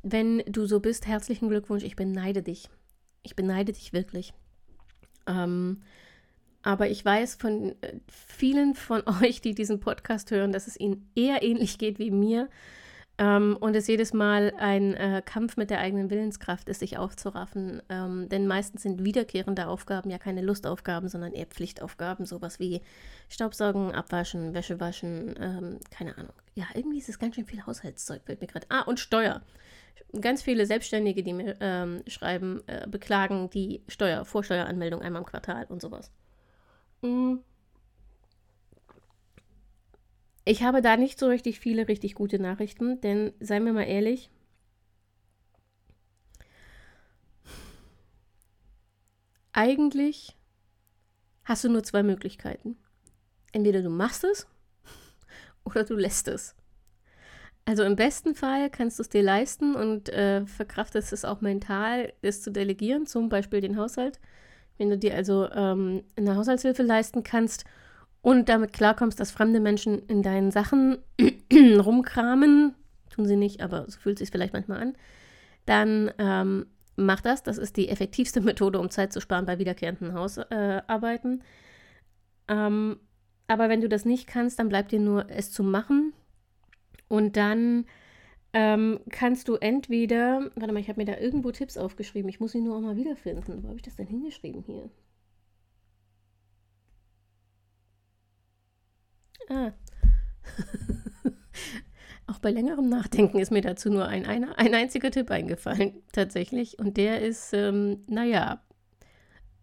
Wenn 0.07 0.43
du 0.45 0.67
so 0.67 0.81
bist, 0.81 1.07
herzlichen 1.07 1.49
Glückwunsch, 1.49 1.83
ich 1.83 1.95
beneide 1.95 2.43
dich. 2.43 2.69
Ich 3.23 3.35
beneide 3.35 3.71
dich 3.71 3.91
wirklich. 3.91 4.35
Ähm, 5.25 5.81
aber 6.61 6.89
ich 6.89 7.03
weiß 7.03 7.33
von 7.33 7.73
äh, 7.81 7.95
vielen 8.07 8.75
von 8.75 9.01
euch, 9.23 9.41
die 9.41 9.55
diesen 9.55 9.79
Podcast 9.79 10.29
hören, 10.29 10.51
dass 10.51 10.67
es 10.67 10.79
ihnen 10.79 11.09
eher 11.15 11.41
ähnlich 11.41 11.79
geht 11.79 11.97
wie 11.97 12.11
mir. 12.11 12.49
Ähm, 13.17 13.57
und 13.59 13.75
es 13.75 13.87
jedes 13.87 14.13
Mal 14.13 14.53
ein 14.59 14.93
äh, 14.93 15.23
Kampf 15.25 15.57
mit 15.57 15.71
der 15.71 15.79
eigenen 15.79 16.11
Willenskraft 16.11 16.69
ist, 16.69 16.81
sich 16.81 16.99
aufzuraffen. 16.99 17.81
Ähm, 17.89 18.29
denn 18.29 18.45
meistens 18.45 18.83
sind 18.83 19.03
wiederkehrende 19.03 19.65
Aufgaben 19.65 20.11
ja 20.11 20.19
keine 20.19 20.43
Lustaufgaben, 20.43 21.09
sondern 21.09 21.33
eher 21.33 21.47
Pflichtaufgaben. 21.47 22.27
Sowas 22.27 22.59
wie 22.59 22.81
Staubsaugen, 23.27 23.91
Abwaschen, 23.91 24.53
Wäsche 24.53 24.79
waschen, 24.79 25.33
ähm, 25.39 25.79
keine 25.89 26.15
Ahnung. 26.15 26.33
Ja, 26.53 26.65
irgendwie 26.75 26.99
ist 26.99 27.09
es 27.09 27.17
ganz 27.17 27.33
schön 27.33 27.47
viel 27.47 27.65
Haushaltszeug, 27.65 28.21
fällt 28.23 28.41
mir 28.41 28.47
gerade. 28.47 28.67
Ah, 28.69 28.81
und 28.81 28.99
Steuer. 28.99 29.41
Ganz 30.19 30.41
viele 30.41 30.65
Selbstständige, 30.65 31.23
die 31.23 31.33
mir 31.33 31.57
ähm, 31.59 32.03
schreiben, 32.07 32.61
äh, 32.67 32.87
beklagen 32.87 33.49
die 33.49 33.83
Steuer, 33.87 34.25
Vorsteueranmeldung 34.25 35.01
einmal 35.01 35.21
im 35.21 35.25
Quartal 35.25 35.65
und 35.65 35.81
sowas. 35.81 36.11
Mhm. 37.01 37.41
Ich 40.45 40.63
habe 40.63 40.81
da 40.81 40.95
nicht 40.95 41.19
so 41.19 41.27
richtig 41.27 41.59
viele 41.59 41.87
richtig 41.87 42.13
gute 42.13 42.39
Nachrichten, 42.39 43.01
denn 43.01 43.33
seien 43.39 43.65
wir 43.65 43.73
mal 43.73 43.83
ehrlich, 43.83 44.29
eigentlich 49.53 50.35
hast 51.45 51.63
du 51.63 51.69
nur 51.69 51.83
zwei 51.83 52.03
Möglichkeiten. 52.03 52.77
Entweder 53.53 53.81
du 53.81 53.89
machst 53.89 54.23
es 54.23 54.47
oder 55.63 55.83
du 55.83 55.95
lässt 55.95 56.27
es. 56.27 56.55
Also 57.65 57.83
im 57.83 57.95
besten 57.95 58.35
Fall 58.35 58.69
kannst 58.69 58.99
du 58.99 59.01
es 59.01 59.09
dir 59.09 59.23
leisten 59.23 59.75
und 59.75 60.09
äh, 60.09 60.45
verkraftest 60.45 61.11
es 61.11 61.25
auch 61.25 61.41
mental, 61.41 62.13
es 62.21 62.43
zu 62.43 62.51
delegieren, 62.51 63.07
zum 63.07 63.27
Beispiel 63.27 63.59
den 63.59 63.75
Haushalt. 63.75 64.19
Wenn 64.77 64.89
du 64.89 64.97
dir 64.97 65.15
also 65.15 65.49
ähm, 65.51 66.03
eine 66.15 66.35
Haushaltshilfe 66.35 66.83
leisten 66.83 67.23
kannst 67.23 67.65
und 68.21 68.49
damit 68.49 68.71
klarkommst, 68.71 69.19
dass 69.19 69.31
fremde 69.31 69.59
Menschen 69.59 69.99
in 70.07 70.21
deinen 70.21 70.51
Sachen 70.51 70.99
rumkramen, 71.51 72.75
tun 73.09 73.25
sie 73.25 73.35
nicht, 73.35 73.61
aber 73.61 73.89
so 73.89 73.99
fühlt 73.99 74.17
es 74.17 74.27
sich 74.27 74.31
vielleicht 74.31 74.53
manchmal 74.53 74.81
an, 74.81 74.93
dann 75.65 76.11
ähm, 76.19 76.67
mach 76.95 77.21
das. 77.21 77.41
Das 77.41 77.57
ist 77.57 77.77
die 77.77 77.89
effektivste 77.89 78.41
Methode, 78.41 78.79
um 78.79 78.91
Zeit 78.91 79.11
zu 79.11 79.21
sparen 79.21 79.45
bei 79.47 79.57
wiederkehrenden 79.57 80.13
Hausarbeiten. 80.13 81.41
Äh, 82.47 82.53
ähm, 82.53 82.99
aber 83.47 83.69
wenn 83.69 83.81
du 83.81 83.89
das 83.89 84.05
nicht 84.05 84.27
kannst, 84.27 84.59
dann 84.59 84.69
bleibt 84.69 84.91
dir 84.91 84.99
nur 84.99 85.29
es 85.31 85.51
zu 85.51 85.63
machen 85.63 86.13
und 87.07 87.37
dann 87.37 87.85
ähm, 88.53 89.01
kannst 89.09 89.49
du 89.49 89.55
entweder, 89.55 90.49
warte 90.55 90.73
mal, 90.73 90.79
ich 90.79 90.87
habe 90.89 91.01
mir 91.01 91.05
da 91.05 91.17
irgendwo 91.17 91.51
Tipps 91.51 91.77
aufgeschrieben, 91.77 92.29
ich 92.29 92.39
muss 92.39 92.53
sie 92.53 92.61
nur 92.61 92.77
auch 92.77 92.81
mal 92.81 92.95
wiederfinden. 92.95 93.63
Wo 93.63 93.67
habe 93.67 93.77
ich 93.77 93.83
das 93.83 93.97
denn 93.97 94.07
hingeschrieben 94.07 94.63
hier? 94.63 94.89
Ah. 99.49 99.73
auch 102.27 102.39
bei 102.39 102.51
längerem 102.51 102.89
Nachdenken 102.89 103.39
ist 103.39 103.51
mir 103.51 103.61
dazu 103.61 103.89
nur 103.89 104.07
ein, 104.07 104.25
ein, 104.25 104.45
ein 104.45 104.73
einziger 104.73 105.11
Tipp 105.11 105.29
eingefallen, 105.31 106.01
tatsächlich. 106.13 106.79
Und 106.79 106.97
der 106.97 107.21
ist, 107.21 107.53
ähm, 107.53 108.03
naja, 108.07 108.63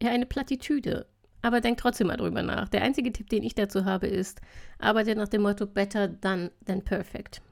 ja, 0.03 0.11
eine 0.11 0.27
Plattitüde. 0.27 1.07
Aber 1.43 1.61
denk 1.61 1.79
trotzdem 1.79 2.07
mal 2.07 2.17
drüber 2.17 2.43
nach. 2.43 2.69
Der 2.69 2.83
einzige 2.83 3.13
Tipp, 3.13 3.29
den 3.29 3.43
ich 3.43 3.55
dazu 3.55 3.85
habe, 3.85 4.07
ist, 4.07 4.41
arbeite 4.79 5.15
nach 5.17 5.29
dem 5.29 5.43
Motto 5.43 5.67
better 5.67 6.09
done 6.09 6.53
than 6.65 6.83
perfect. 6.83 7.43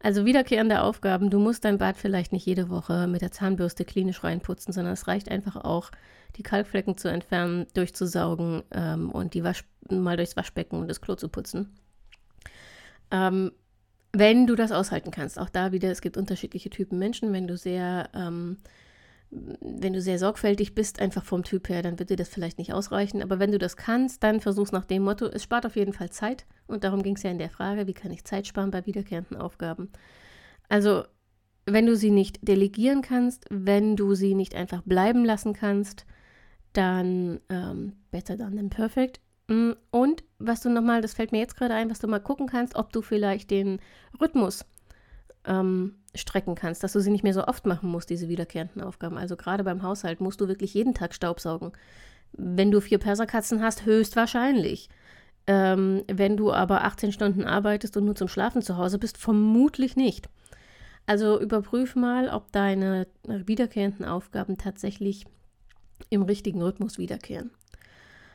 Also 0.00 0.26
wiederkehrende 0.26 0.82
Aufgaben. 0.82 1.30
Du 1.30 1.38
musst 1.38 1.64
dein 1.64 1.78
Bad 1.78 1.96
vielleicht 1.96 2.32
nicht 2.32 2.44
jede 2.44 2.68
Woche 2.68 3.06
mit 3.06 3.22
der 3.22 3.30
Zahnbürste 3.30 3.84
klinisch 3.84 4.24
reinputzen, 4.24 4.72
sondern 4.72 4.94
es 4.94 5.06
reicht 5.06 5.30
einfach 5.30 5.56
auch, 5.56 5.90
die 6.36 6.42
Kalkflecken 6.42 6.96
zu 6.96 7.08
entfernen, 7.08 7.66
durchzusaugen 7.74 8.62
ähm, 8.72 9.10
und 9.10 9.34
die 9.34 9.44
Wasch 9.44 9.64
mal 9.90 10.16
durchs 10.16 10.36
Waschbecken 10.36 10.80
und 10.80 10.88
das 10.88 11.00
Klo 11.00 11.14
zu 11.14 11.28
putzen. 11.28 11.70
Ähm, 13.10 13.52
wenn 14.12 14.46
du 14.46 14.56
das 14.56 14.72
aushalten 14.72 15.10
kannst, 15.10 15.38
auch 15.38 15.50
da 15.50 15.72
wieder, 15.72 15.90
es 15.90 16.00
gibt 16.00 16.16
unterschiedliche 16.16 16.70
Typen 16.70 16.98
Menschen. 16.98 17.32
Wenn 17.32 17.46
du 17.46 17.56
sehr 17.56 18.08
ähm, 18.14 18.58
wenn 19.32 19.94
du 19.94 20.02
sehr 20.02 20.18
sorgfältig 20.18 20.74
bist, 20.74 21.00
einfach 21.00 21.24
vom 21.24 21.42
Typ 21.42 21.70
her, 21.70 21.82
dann 21.82 21.98
wird 21.98 22.10
dir 22.10 22.16
das 22.16 22.28
vielleicht 22.28 22.58
nicht 22.58 22.74
ausreichen. 22.74 23.22
Aber 23.22 23.38
wenn 23.38 23.50
du 23.50 23.58
das 23.58 23.76
kannst, 23.76 24.22
dann 24.22 24.40
versuch's 24.40 24.72
nach 24.72 24.84
dem 24.84 25.04
Motto, 25.04 25.26
es 25.26 25.42
spart 25.42 25.64
auf 25.64 25.76
jeden 25.76 25.94
Fall 25.94 26.10
Zeit. 26.10 26.44
Und 26.66 26.84
darum 26.84 27.02
ging 27.02 27.16
es 27.16 27.22
ja 27.22 27.30
in 27.30 27.38
der 27.38 27.48
Frage, 27.48 27.86
wie 27.86 27.94
kann 27.94 28.10
ich 28.10 28.24
Zeit 28.24 28.46
sparen 28.46 28.70
bei 28.70 28.84
wiederkehrenden 28.84 29.38
Aufgaben. 29.38 29.90
Also, 30.68 31.04
wenn 31.64 31.86
du 31.86 31.96
sie 31.96 32.10
nicht 32.10 32.46
delegieren 32.46 33.00
kannst, 33.00 33.46
wenn 33.48 33.96
du 33.96 34.14
sie 34.14 34.34
nicht 34.34 34.54
einfach 34.54 34.82
bleiben 34.82 35.24
lassen 35.24 35.54
kannst, 35.54 36.04
dann 36.74 37.40
ähm, 37.48 37.94
better 38.10 38.36
done 38.36 38.56
than 38.56 38.68
perfect. 38.68 39.20
Mm, 39.48 39.72
und 39.90 40.24
was 40.38 40.60
du 40.60 40.68
nochmal, 40.68 41.00
das 41.00 41.14
fällt 41.14 41.32
mir 41.32 41.38
jetzt 41.38 41.56
gerade 41.56 41.74
ein, 41.74 41.88
was 41.88 42.00
du 42.00 42.06
mal 42.06 42.20
gucken 42.20 42.48
kannst, 42.48 42.74
ob 42.74 42.92
du 42.92 43.00
vielleicht 43.00 43.50
den 43.50 43.80
Rhythmus 44.20 44.66
ähm, 45.46 45.96
strecken 46.14 46.54
kannst, 46.54 46.82
dass 46.82 46.92
du 46.92 47.00
sie 47.00 47.10
nicht 47.10 47.24
mehr 47.24 47.34
so 47.34 47.46
oft 47.46 47.66
machen 47.66 47.88
musst, 47.88 48.10
diese 48.10 48.28
wiederkehrenden 48.28 48.82
Aufgaben. 48.82 49.16
Also 49.16 49.36
gerade 49.36 49.64
beim 49.64 49.82
Haushalt 49.82 50.20
musst 50.20 50.40
du 50.40 50.48
wirklich 50.48 50.74
jeden 50.74 50.94
Tag 50.94 51.14
Staubsaugen. 51.14 51.72
Wenn 52.32 52.70
du 52.70 52.80
vier 52.80 52.98
Perserkatzen 52.98 53.62
hast, 53.62 53.84
höchstwahrscheinlich. 53.86 54.88
Ähm, 55.46 56.04
wenn 56.06 56.36
du 56.36 56.52
aber 56.52 56.84
18 56.84 57.12
Stunden 57.12 57.44
arbeitest 57.44 57.96
und 57.96 58.04
nur 58.04 58.14
zum 58.14 58.28
Schlafen 58.28 58.62
zu 58.62 58.76
Hause 58.76 58.98
bist, 58.98 59.16
vermutlich 59.16 59.96
nicht. 59.96 60.28
Also 61.06 61.40
überprüf 61.40 61.96
mal, 61.96 62.28
ob 62.28 62.52
deine 62.52 63.08
wiederkehrenden 63.24 64.04
Aufgaben 64.04 64.56
tatsächlich 64.56 65.26
im 66.10 66.22
richtigen 66.22 66.62
Rhythmus 66.62 66.98
wiederkehren. 66.98 67.50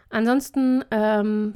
Ansonsten 0.10 0.84
ähm, 0.92 1.54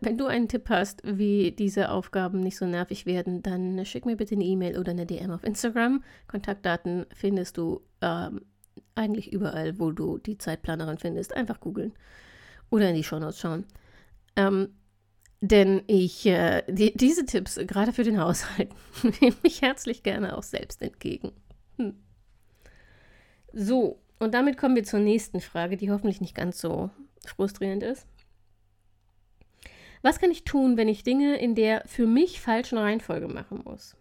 wenn 0.00 0.18
du 0.18 0.26
einen 0.26 0.48
Tipp 0.48 0.68
hast, 0.68 1.02
wie 1.04 1.52
diese 1.52 1.90
Aufgaben 1.90 2.40
nicht 2.40 2.56
so 2.56 2.66
nervig 2.66 3.06
werden, 3.06 3.42
dann 3.42 3.84
schick 3.84 4.06
mir 4.06 4.16
bitte 4.16 4.34
eine 4.34 4.44
E-Mail 4.44 4.78
oder 4.78 4.92
eine 4.92 5.06
DM 5.06 5.30
auf 5.30 5.44
Instagram. 5.44 6.02
Kontaktdaten 6.28 7.06
findest 7.14 7.56
du 7.56 7.82
ähm, 8.00 8.42
eigentlich 8.94 9.32
überall, 9.32 9.78
wo 9.78 9.90
du 9.90 10.18
die 10.18 10.38
Zeitplanerin 10.38 10.98
findest. 10.98 11.34
Einfach 11.34 11.60
googeln 11.60 11.92
oder 12.70 12.88
in 12.88 12.94
die 12.94 13.04
Shownotes 13.04 13.40
schauen. 13.40 13.66
Ähm, 14.36 14.68
denn 15.40 15.82
ich, 15.88 16.24
äh, 16.26 16.62
die, 16.68 16.96
diese 16.96 17.26
Tipps, 17.26 17.56
gerade 17.66 17.92
für 17.92 18.04
den 18.04 18.20
Haushalt, 18.20 18.70
nehme 19.20 19.36
ich 19.42 19.62
herzlich 19.62 20.02
gerne 20.04 20.36
auch 20.36 20.44
selbst 20.44 20.80
entgegen. 20.82 21.32
Hm. 21.76 21.94
So, 23.52 24.00
und 24.20 24.32
damit 24.34 24.56
kommen 24.56 24.76
wir 24.76 24.84
zur 24.84 25.00
nächsten 25.00 25.40
Frage, 25.40 25.76
die 25.76 25.90
hoffentlich 25.90 26.20
nicht 26.20 26.36
ganz 26.36 26.60
so 26.60 26.90
frustrierend 27.26 27.82
ist. 27.82 28.06
Was 30.02 30.18
kann 30.18 30.30
ich 30.30 30.44
tun, 30.44 30.76
wenn 30.76 30.88
ich 30.88 31.04
Dinge 31.04 31.36
in 31.38 31.54
der 31.54 31.82
für 31.86 32.06
mich 32.06 32.40
falschen 32.40 32.78
Reihenfolge 32.78 33.28
machen 33.28 33.62
muss? 33.64 33.96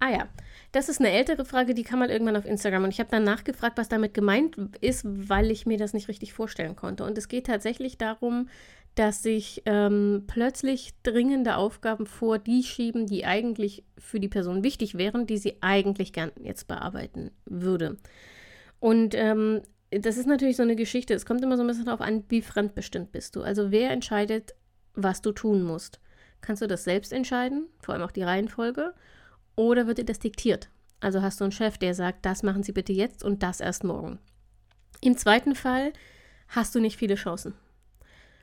Ah 0.00 0.10
ja, 0.10 0.28
das 0.72 0.88
ist 0.88 1.00
eine 1.00 1.10
ältere 1.10 1.44
Frage, 1.44 1.74
die 1.74 1.84
kam 1.84 2.00
mal 2.00 2.10
irgendwann 2.10 2.36
auf 2.36 2.46
Instagram 2.46 2.84
und 2.84 2.90
ich 2.90 2.98
habe 2.98 3.10
dann 3.10 3.24
nachgefragt, 3.24 3.78
was 3.78 3.88
damit 3.88 4.12
gemeint 4.12 4.56
ist, 4.80 5.04
weil 5.04 5.50
ich 5.50 5.66
mir 5.66 5.78
das 5.78 5.92
nicht 5.92 6.08
richtig 6.08 6.32
vorstellen 6.32 6.76
konnte. 6.76 7.04
Und 7.04 7.16
es 7.16 7.28
geht 7.28 7.46
tatsächlich 7.46 7.96
darum, 7.96 8.48
dass 8.94 9.22
sich 9.22 9.62
ähm, 9.66 10.24
plötzlich 10.26 10.94
dringende 11.02 11.56
Aufgaben 11.56 12.06
vor 12.06 12.38
die 12.38 12.62
schieben, 12.62 13.06
die 13.06 13.24
eigentlich 13.24 13.84
für 13.98 14.20
die 14.20 14.28
Person 14.28 14.62
wichtig 14.62 14.96
wären, 14.96 15.26
die 15.26 15.38
sie 15.38 15.56
eigentlich 15.60 16.12
gern 16.12 16.32
jetzt 16.40 16.68
bearbeiten 16.68 17.30
würde. 17.44 17.96
Und 18.78 19.14
ähm, 19.14 19.62
das 19.90 20.16
ist 20.16 20.26
natürlich 20.26 20.56
so 20.56 20.62
eine 20.62 20.76
Geschichte. 20.76 21.14
Es 21.14 21.26
kommt 21.26 21.42
immer 21.42 21.56
so 21.56 21.62
ein 21.62 21.66
bisschen 21.66 21.86
darauf 21.86 22.00
an, 22.00 22.24
wie 22.28 22.42
fremdbestimmt 22.42 23.12
bist 23.12 23.36
du. 23.36 23.42
Also 23.42 23.70
wer 23.70 23.90
entscheidet, 23.90 24.54
was 24.94 25.22
du 25.22 25.32
tun 25.32 25.62
musst. 25.62 26.00
Kannst 26.40 26.62
du 26.62 26.66
das 26.66 26.84
selbst 26.84 27.12
entscheiden, 27.12 27.68
vor 27.80 27.94
allem 27.94 28.04
auch 28.04 28.12
die 28.12 28.22
Reihenfolge, 28.22 28.94
oder 29.56 29.86
wird 29.86 29.98
dir 29.98 30.04
das 30.04 30.18
diktiert? 30.18 30.68
Also 31.00 31.22
hast 31.22 31.40
du 31.40 31.44
einen 31.44 31.52
Chef, 31.52 31.78
der 31.78 31.94
sagt, 31.94 32.24
das 32.24 32.42
machen 32.42 32.62
Sie 32.62 32.72
bitte 32.72 32.92
jetzt 32.92 33.22
und 33.22 33.42
das 33.42 33.60
erst 33.60 33.84
morgen. 33.84 34.18
Im 35.00 35.16
zweiten 35.16 35.54
Fall 35.54 35.92
hast 36.48 36.74
du 36.74 36.80
nicht 36.80 36.96
viele 36.96 37.14
Chancen. 37.14 37.54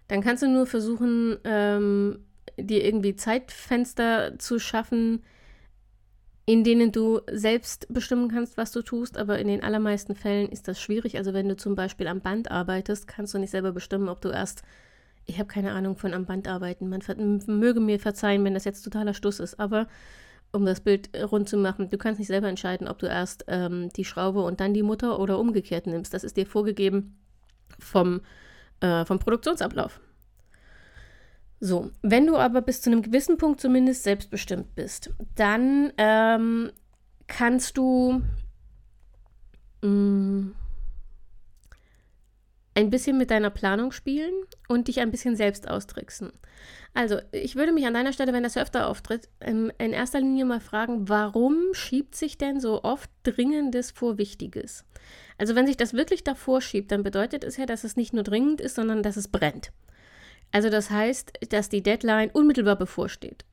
Dann 0.07 0.21
kannst 0.21 0.43
du 0.43 0.47
nur 0.47 0.67
versuchen, 0.67 1.37
ähm, 1.43 2.25
dir 2.57 2.83
irgendwie 2.83 3.15
Zeitfenster 3.15 4.37
zu 4.39 4.59
schaffen, 4.59 5.23
in 6.45 6.63
denen 6.63 6.91
du 6.91 7.21
selbst 7.31 7.87
bestimmen 7.93 8.29
kannst, 8.29 8.57
was 8.57 8.71
du 8.71 8.81
tust, 8.81 9.17
aber 9.17 9.39
in 9.39 9.47
den 9.47 9.63
allermeisten 9.63 10.15
Fällen 10.15 10.49
ist 10.49 10.67
das 10.67 10.81
schwierig. 10.81 11.17
Also 11.17 11.33
wenn 11.33 11.47
du 11.47 11.55
zum 11.55 11.75
Beispiel 11.75 12.07
am 12.07 12.21
Band 12.21 12.51
arbeitest, 12.51 13.07
kannst 13.07 13.33
du 13.33 13.37
nicht 13.37 13.51
selber 13.51 13.71
bestimmen, 13.71 14.09
ob 14.09 14.21
du 14.21 14.29
erst 14.29 14.63
ich 15.25 15.39
habe 15.39 15.47
keine 15.47 15.71
Ahnung 15.71 15.95
von 15.95 16.13
am 16.13 16.25
Band 16.25 16.47
arbeiten. 16.47 16.89
Man 16.89 17.01
möge 17.47 17.79
mir 17.79 17.99
verzeihen, 17.99 18.43
wenn 18.43 18.53
das 18.53 18.65
jetzt 18.65 18.83
totaler 18.83 19.13
Stuss 19.13 19.39
ist, 19.39 19.59
aber 19.59 19.87
um 20.51 20.65
das 20.65 20.81
Bild 20.81 21.09
rund 21.31 21.47
zu 21.47 21.57
machen, 21.57 21.89
du 21.89 21.97
kannst 21.97 22.19
nicht 22.19 22.27
selber 22.27 22.49
entscheiden, 22.49 22.87
ob 22.87 22.99
du 22.99 23.05
erst 23.05 23.45
ähm, 23.47 23.89
die 23.95 24.03
Schraube 24.03 24.41
und 24.41 24.59
dann 24.59 24.73
die 24.73 24.83
Mutter 24.83 25.19
oder 25.19 25.39
umgekehrt 25.39 25.87
nimmst. 25.87 26.13
Das 26.13 26.23
ist 26.23 26.35
dir 26.35 26.45
vorgegeben 26.45 27.17
vom, 27.79 28.21
äh, 28.81 29.05
vom 29.05 29.19
Produktionsablauf. 29.19 30.01
So, 31.59 31.91
wenn 32.01 32.25
du 32.25 32.37
aber 32.37 32.61
bis 32.61 32.81
zu 32.81 32.89
einem 32.89 33.01
gewissen 33.01 33.37
Punkt 33.37 33.61
zumindest 33.61 34.03
selbstbestimmt 34.03 34.75
bist, 34.75 35.11
dann 35.35 35.93
ähm, 35.97 36.71
kannst 37.27 37.77
du 37.77 38.21
mh, 39.83 39.87
mm, 39.87 40.55
ein 42.73 42.89
bisschen 42.89 43.17
mit 43.17 43.31
deiner 43.31 43.49
Planung 43.49 43.91
spielen 43.91 44.33
und 44.67 44.87
dich 44.87 44.99
ein 44.99 45.11
bisschen 45.11 45.35
selbst 45.35 45.67
austricksen. 45.69 46.31
Also, 46.93 47.19
ich 47.31 47.55
würde 47.55 47.71
mich 47.71 47.85
an 47.85 47.93
deiner 47.93 48.13
Stelle, 48.13 48.33
wenn 48.33 48.43
das 48.43 48.57
öfter 48.57 48.87
auftritt, 48.87 49.29
ähm, 49.39 49.71
in 49.77 49.93
erster 49.93 50.19
Linie 50.19 50.45
mal 50.45 50.59
fragen, 50.59 51.07
warum 51.07 51.73
schiebt 51.73 52.15
sich 52.15 52.37
denn 52.37 52.59
so 52.59 52.83
oft 52.83 53.09
Dringendes 53.23 53.91
vor 53.91 54.17
Wichtiges? 54.17 54.85
Also, 55.37 55.55
wenn 55.55 55.67
sich 55.67 55.77
das 55.77 55.93
wirklich 55.93 56.23
davor 56.23 56.61
schiebt, 56.61 56.91
dann 56.91 57.03
bedeutet 57.03 57.43
es 57.43 57.57
ja, 57.57 57.65
dass 57.65 57.83
es 57.83 57.95
nicht 57.95 58.13
nur 58.13 58.23
dringend 58.23 58.61
ist, 58.61 58.75
sondern 58.75 59.03
dass 59.03 59.17
es 59.17 59.29
brennt. 59.29 59.71
Also, 60.51 60.69
das 60.69 60.89
heißt, 60.89 61.31
dass 61.49 61.69
die 61.69 61.83
Deadline 61.83 62.29
unmittelbar 62.31 62.75
bevorsteht. 62.75 63.45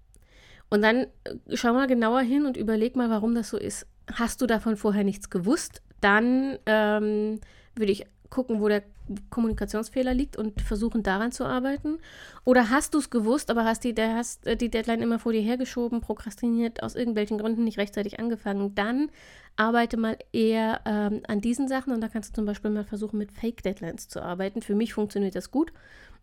Und 0.68 0.82
dann 0.82 1.06
äh, 1.24 1.34
schau 1.54 1.72
mal 1.72 1.86
genauer 1.86 2.20
hin 2.20 2.44
und 2.44 2.56
überleg 2.56 2.96
mal, 2.96 3.10
warum 3.10 3.34
das 3.34 3.50
so 3.50 3.56
ist. 3.56 3.86
Hast 4.12 4.42
du 4.42 4.46
davon 4.46 4.76
vorher 4.76 5.04
nichts 5.04 5.30
gewusst? 5.30 5.82
Dann 6.00 6.58
ähm, 6.66 7.40
würde 7.74 7.92
ich 7.92 8.06
gucken, 8.30 8.60
wo 8.60 8.68
der 8.68 8.82
Kommunikationsfehler 9.30 10.14
liegt 10.14 10.36
und 10.36 10.60
versuchen 10.60 11.02
daran 11.02 11.32
zu 11.32 11.44
arbeiten? 11.44 11.98
Oder 12.44 12.70
hast 12.70 12.94
du 12.94 12.98
es 12.98 13.10
gewusst, 13.10 13.50
aber 13.50 13.64
hast 13.64 13.84
die, 13.84 13.94
der, 13.94 14.14
hast 14.14 14.46
äh, 14.46 14.56
die 14.56 14.70
Deadline 14.70 15.02
immer 15.02 15.18
vor 15.18 15.32
dir 15.32 15.42
hergeschoben, 15.42 16.00
prokrastiniert, 16.00 16.82
aus 16.82 16.94
irgendwelchen 16.94 17.38
Gründen 17.38 17.64
nicht 17.64 17.78
rechtzeitig 17.78 18.18
angefangen? 18.18 18.74
Dann 18.74 19.10
arbeite 19.56 19.96
mal 19.96 20.16
eher 20.32 20.80
ähm, 20.84 21.22
an 21.26 21.40
diesen 21.40 21.68
Sachen 21.68 21.92
und 21.92 22.00
da 22.00 22.08
kannst 22.08 22.30
du 22.30 22.34
zum 22.34 22.46
Beispiel 22.46 22.70
mal 22.70 22.84
versuchen, 22.84 23.18
mit 23.18 23.32
Fake-Deadlines 23.32 24.08
zu 24.08 24.22
arbeiten. 24.22 24.62
Für 24.62 24.74
mich 24.74 24.94
funktioniert 24.94 25.34
das 25.34 25.50
gut. 25.50 25.72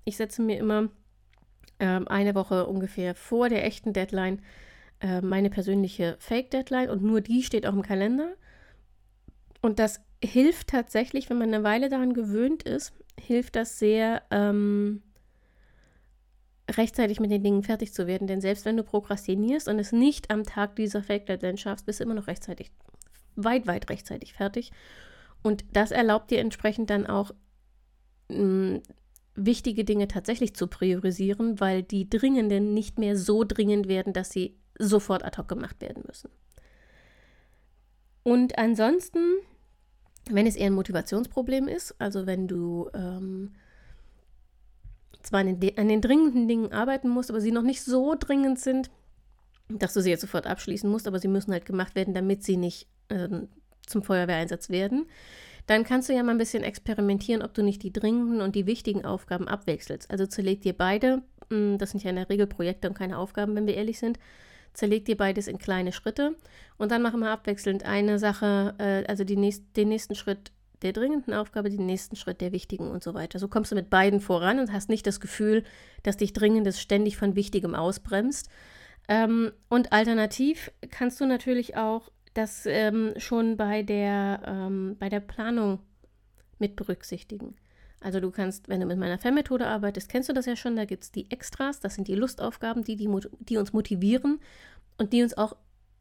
Ich 0.05 0.17
setze 0.17 0.41
mir 0.41 0.57
immer 0.57 0.89
ähm, 1.79 2.07
eine 2.07 2.35
Woche 2.35 2.65
ungefähr 2.67 3.15
vor 3.15 3.49
der 3.49 3.65
echten 3.65 3.91
Deadline 3.91 4.41
äh, 5.01 5.21
meine 5.21 5.49
persönliche 5.49 6.15
Fake-Deadline 6.19 6.89
und 6.89 7.03
nur 7.03 7.21
die 7.21 7.43
steht 7.43 7.67
auch 7.67 7.73
im 7.73 7.81
Kalender. 7.81 8.33
Und 9.61 9.79
das 9.79 10.01
hilft 10.23 10.67
tatsächlich, 10.67 11.29
wenn 11.29 11.37
man 11.37 11.53
eine 11.53 11.63
Weile 11.63 11.89
daran 11.89 12.13
gewöhnt 12.13 12.63
ist, 12.63 12.93
hilft 13.19 13.55
das 13.55 13.79
sehr, 13.79 14.23
ähm, 14.31 15.01
rechtzeitig 16.69 17.19
mit 17.19 17.31
den 17.31 17.43
Dingen 17.43 17.63
fertig 17.63 17.93
zu 17.93 18.07
werden. 18.07 18.27
Denn 18.27 18.41
selbst 18.41 18.65
wenn 18.65 18.77
du 18.77 18.83
prokrastinierst 18.83 19.67
und 19.67 19.79
es 19.79 19.91
nicht 19.91 20.31
am 20.31 20.43
Tag 20.43 20.75
dieser 20.75 21.03
Fake 21.03 21.25
Deadline 21.27 21.57
schaffst, 21.57 21.85
bist 21.85 21.99
du 21.99 22.03
immer 22.03 22.15
noch 22.15 22.27
rechtzeitig, 22.27 22.71
weit, 23.35 23.67
weit 23.67 23.89
rechtzeitig 23.89 24.33
fertig. 24.33 24.71
Und 25.43 25.63
das 25.73 25.91
erlaubt 25.91 26.31
dir 26.31 26.39
entsprechend 26.39 26.89
dann 26.89 27.05
auch 27.05 27.31
mh, 28.29 28.37
mm, 28.37 28.81
wichtige 29.35 29.83
Dinge 29.83 30.07
tatsächlich 30.07 30.55
zu 30.55 30.67
priorisieren, 30.67 31.59
weil 31.59 31.83
die 31.83 32.09
dringenden 32.09 32.73
nicht 32.73 32.97
mehr 32.97 33.17
so 33.17 33.43
dringend 33.43 33.87
werden, 33.87 34.13
dass 34.13 34.31
sie 34.31 34.57
sofort 34.79 35.23
ad 35.23 35.37
hoc 35.37 35.47
gemacht 35.47 35.81
werden 35.81 36.03
müssen. 36.07 36.29
Und 38.23 38.57
ansonsten, 38.57 39.19
wenn 40.29 40.47
es 40.47 40.55
eher 40.55 40.67
ein 40.67 40.73
Motivationsproblem 40.73 41.67
ist, 41.67 41.95
also 41.99 42.25
wenn 42.25 42.47
du 42.47 42.89
ähm, 42.93 43.53
zwar 45.21 45.41
an 45.41 45.59
den, 45.59 45.77
an 45.77 45.87
den 45.87 46.01
dringenden 46.01 46.47
Dingen 46.47 46.71
arbeiten 46.71 47.09
musst, 47.09 47.29
aber 47.29 47.41
sie 47.41 47.51
noch 47.51 47.63
nicht 47.63 47.83
so 47.83 48.15
dringend 48.17 48.59
sind, 48.59 48.89
dass 49.69 49.93
du 49.93 50.01
sie 50.01 50.11
jetzt 50.11 50.21
sofort 50.21 50.47
abschließen 50.47 50.89
musst, 50.89 51.07
aber 51.07 51.19
sie 51.19 51.27
müssen 51.27 51.51
halt 51.51 51.65
gemacht 51.65 51.95
werden, 51.95 52.13
damit 52.13 52.43
sie 52.43 52.57
nicht 52.57 52.87
äh, 53.09 53.27
zum 53.85 54.03
Feuerwehreinsatz 54.03 54.69
werden, 54.69 55.05
dann 55.67 55.83
kannst 55.83 56.09
du 56.09 56.13
ja 56.13 56.21
mal 56.21 56.31
ein 56.31 56.37
bisschen 56.37 56.63
experimentieren, 56.63 57.41
ob 57.41 57.53
du 57.53 57.63
nicht 57.63 57.81
die 57.81 57.91
dringenden 57.91 58.41
und 58.41 58.55
die 58.55 58.67
wichtigen 58.67 59.03
Aufgaben 59.03 59.47
abwechselst. 59.47 60.11
Also 60.11 60.27
zerleg 60.27 60.61
dir 60.61 60.73
beide, 60.73 61.23
hm, 61.49 61.77
das 61.79 61.91
sind 61.91 62.03
ja 62.03 62.11
in 62.11 62.17
der 62.17 62.29
Regel 62.29 62.45
Projekte 62.45 62.87
und 62.87 62.95
keine 62.95 63.17
Aufgaben, 63.17 63.55
wenn 63.55 63.65
wir 63.65 63.75
ehrlich 63.75 63.97
sind, 63.97 64.19
zerleg 64.75 65.05
dir 65.05 65.17
beides 65.17 65.47
in 65.47 65.57
kleine 65.57 65.91
Schritte 65.91 66.35
und 66.77 66.91
dann 66.91 67.01
mach 67.01 67.13
mal 67.13 67.31
abwechselnd 67.31 67.83
eine 67.83 68.19
Sache, 68.19 68.75
äh, 68.77 69.05
also 69.07 69.23
nächst, 69.23 69.63
den 69.75 69.89
nächsten 69.89 70.15
Schritt 70.15 70.51
der 70.81 70.93
dringenden 70.93 71.33
Aufgabe, 71.33 71.69
den 71.69 71.85
nächsten 71.85 72.15
Schritt 72.15 72.41
der 72.41 72.51
wichtigen 72.51 72.89
und 72.89 73.03
so 73.03 73.13
weiter. 73.13 73.39
So 73.39 73.47
kommst 73.47 73.71
du 73.71 73.75
mit 73.75 73.89
beiden 73.89 74.19
voran 74.19 74.59
und 74.59 74.71
hast 74.71 74.89
nicht 74.89 75.07
das 75.07 75.19
Gefühl, 75.19 75.63
dass 76.03 76.17
dich 76.17 76.33
Dringendes 76.33 76.79
ständig 76.79 77.17
von 77.17 77.35
Wichtigem 77.35 77.73
ausbremst. 77.73 78.49
Ähm, 79.07 79.51
und 79.69 79.93
alternativ 79.93 80.71
kannst 80.91 81.19
du 81.21 81.25
natürlich 81.25 81.77
auch 81.77 82.11
das 82.33 82.65
ähm, 82.65 83.13
schon 83.17 83.57
bei 83.57 83.83
der, 83.83 84.41
ähm, 84.45 84.97
bei 84.99 85.09
der 85.09 85.21
Planung 85.21 85.79
mit 86.59 86.75
berücksichtigen. 86.75 87.55
Also 88.01 88.19
du 88.19 88.29
kannst, 88.31 88.69
wenn 88.69 88.79
du 88.79 88.85
mit 88.85 88.99
meiner 88.99 89.17
Fan-Methode 89.17 89.67
arbeitest, 89.67 90.09
kennst 90.09 90.29
du 90.29 90.33
das 90.33 90.45
ja 90.45 90.55
schon, 90.55 90.75
da 90.75 90.85
gibt 90.85 91.03
es 91.03 91.11
die 91.11 91.31
Extras, 91.31 91.79
das 91.79 91.95
sind 91.95 92.07
die 92.07 92.15
Lustaufgaben, 92.15 92.83
die, 92.83 92.95
die, 92.95 93.09
die 93.39 93.57
uns 93.57 93.73
motivieren 93.73 94.39
und 94.97 95.13
die 95.13 95.23
uns 95.23 95.37
auch 95.37 95.55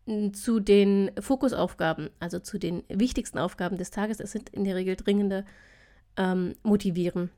hm, 0.06 0.34
zu 0.34 0.60
den 0.60 1.10
Fokusaufgaben, 1.18 2.10
also 2.20 2.38
zu 2.40 2.58
den 2.58 2.82
wichtigsten 2.88 3.38
Aufgaben 3.38 3.78
des 3.78 3.90
Tages, 3.90 4.18
das 4.18 4.32
sind 4.32 4.50
in 4.50 4.64
der 4.64 4.74
Regel 4.74 4.96
dringende, 4.96 5.44
ähm, 6.16 6.54
motivieren. 6.62 7.30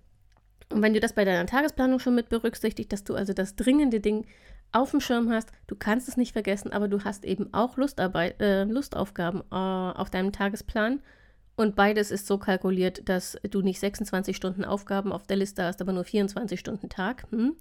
Und 0.73 0.83
wenn 0.83 0.95
du 0.95 1.01
das 1.01 1.13
bei 1.13 1.25
deiner 1.25 1.47
Tagesplanung 1.47 2.01
schon 2.01 2.15
mit 2.15 2.29
berücksichtigst, 2.29 2.93
dass 2.93 3.05
du 3.05 3.15
also 3.15 3.33
das 3.33 3.55
dringende 3.55 4.01
Ding 4.01 4.27
auf 4.73 4.91
dem 4.91 5.01
Schirm 5.01 5.31
hast, 5.31 5.53
du 5.69 5.77
kannst 5.77 6.09
es 6.09 6.17
nicht 6.17 6.33
vergessen, 6.33 6.73
aber 6.73 6.89
du 6.89 7.05
hast 7.05 7.25
eben 7.25 7.53
auch 7.55 7.77
Lustarbeit, 7.77 8.41
äh, 8.41 8.65
Lustaufgaben 8.65 9.43
äh, 9.51 9.55
auf 9.55 10.11
deinem 10.11 10.33
Tagesplan. 10.33 11.01
Und 11.57 11.75
beides 11.75 12.11
ist 12.11 12.27
so 12.27 12.37
kalkuliert, 12.37 13.09
dass 13.09 13.39
du 13.51 13.63
nicht 13.63 13.81
26 13.81 14.37
Stunden 14.37 14.65
Aufgaben 14.65 15.11
auf 15.11 15.27
der 15.27 15.39
Liste 15.39 15.65
hast, 15.65 15.81
aber 15.81 15.93
nur 15.93 16.05
24 16.05 16.61
Stunden 16.61 16.91
Tag. 16.91 17.27
Hm? 17.31 17.57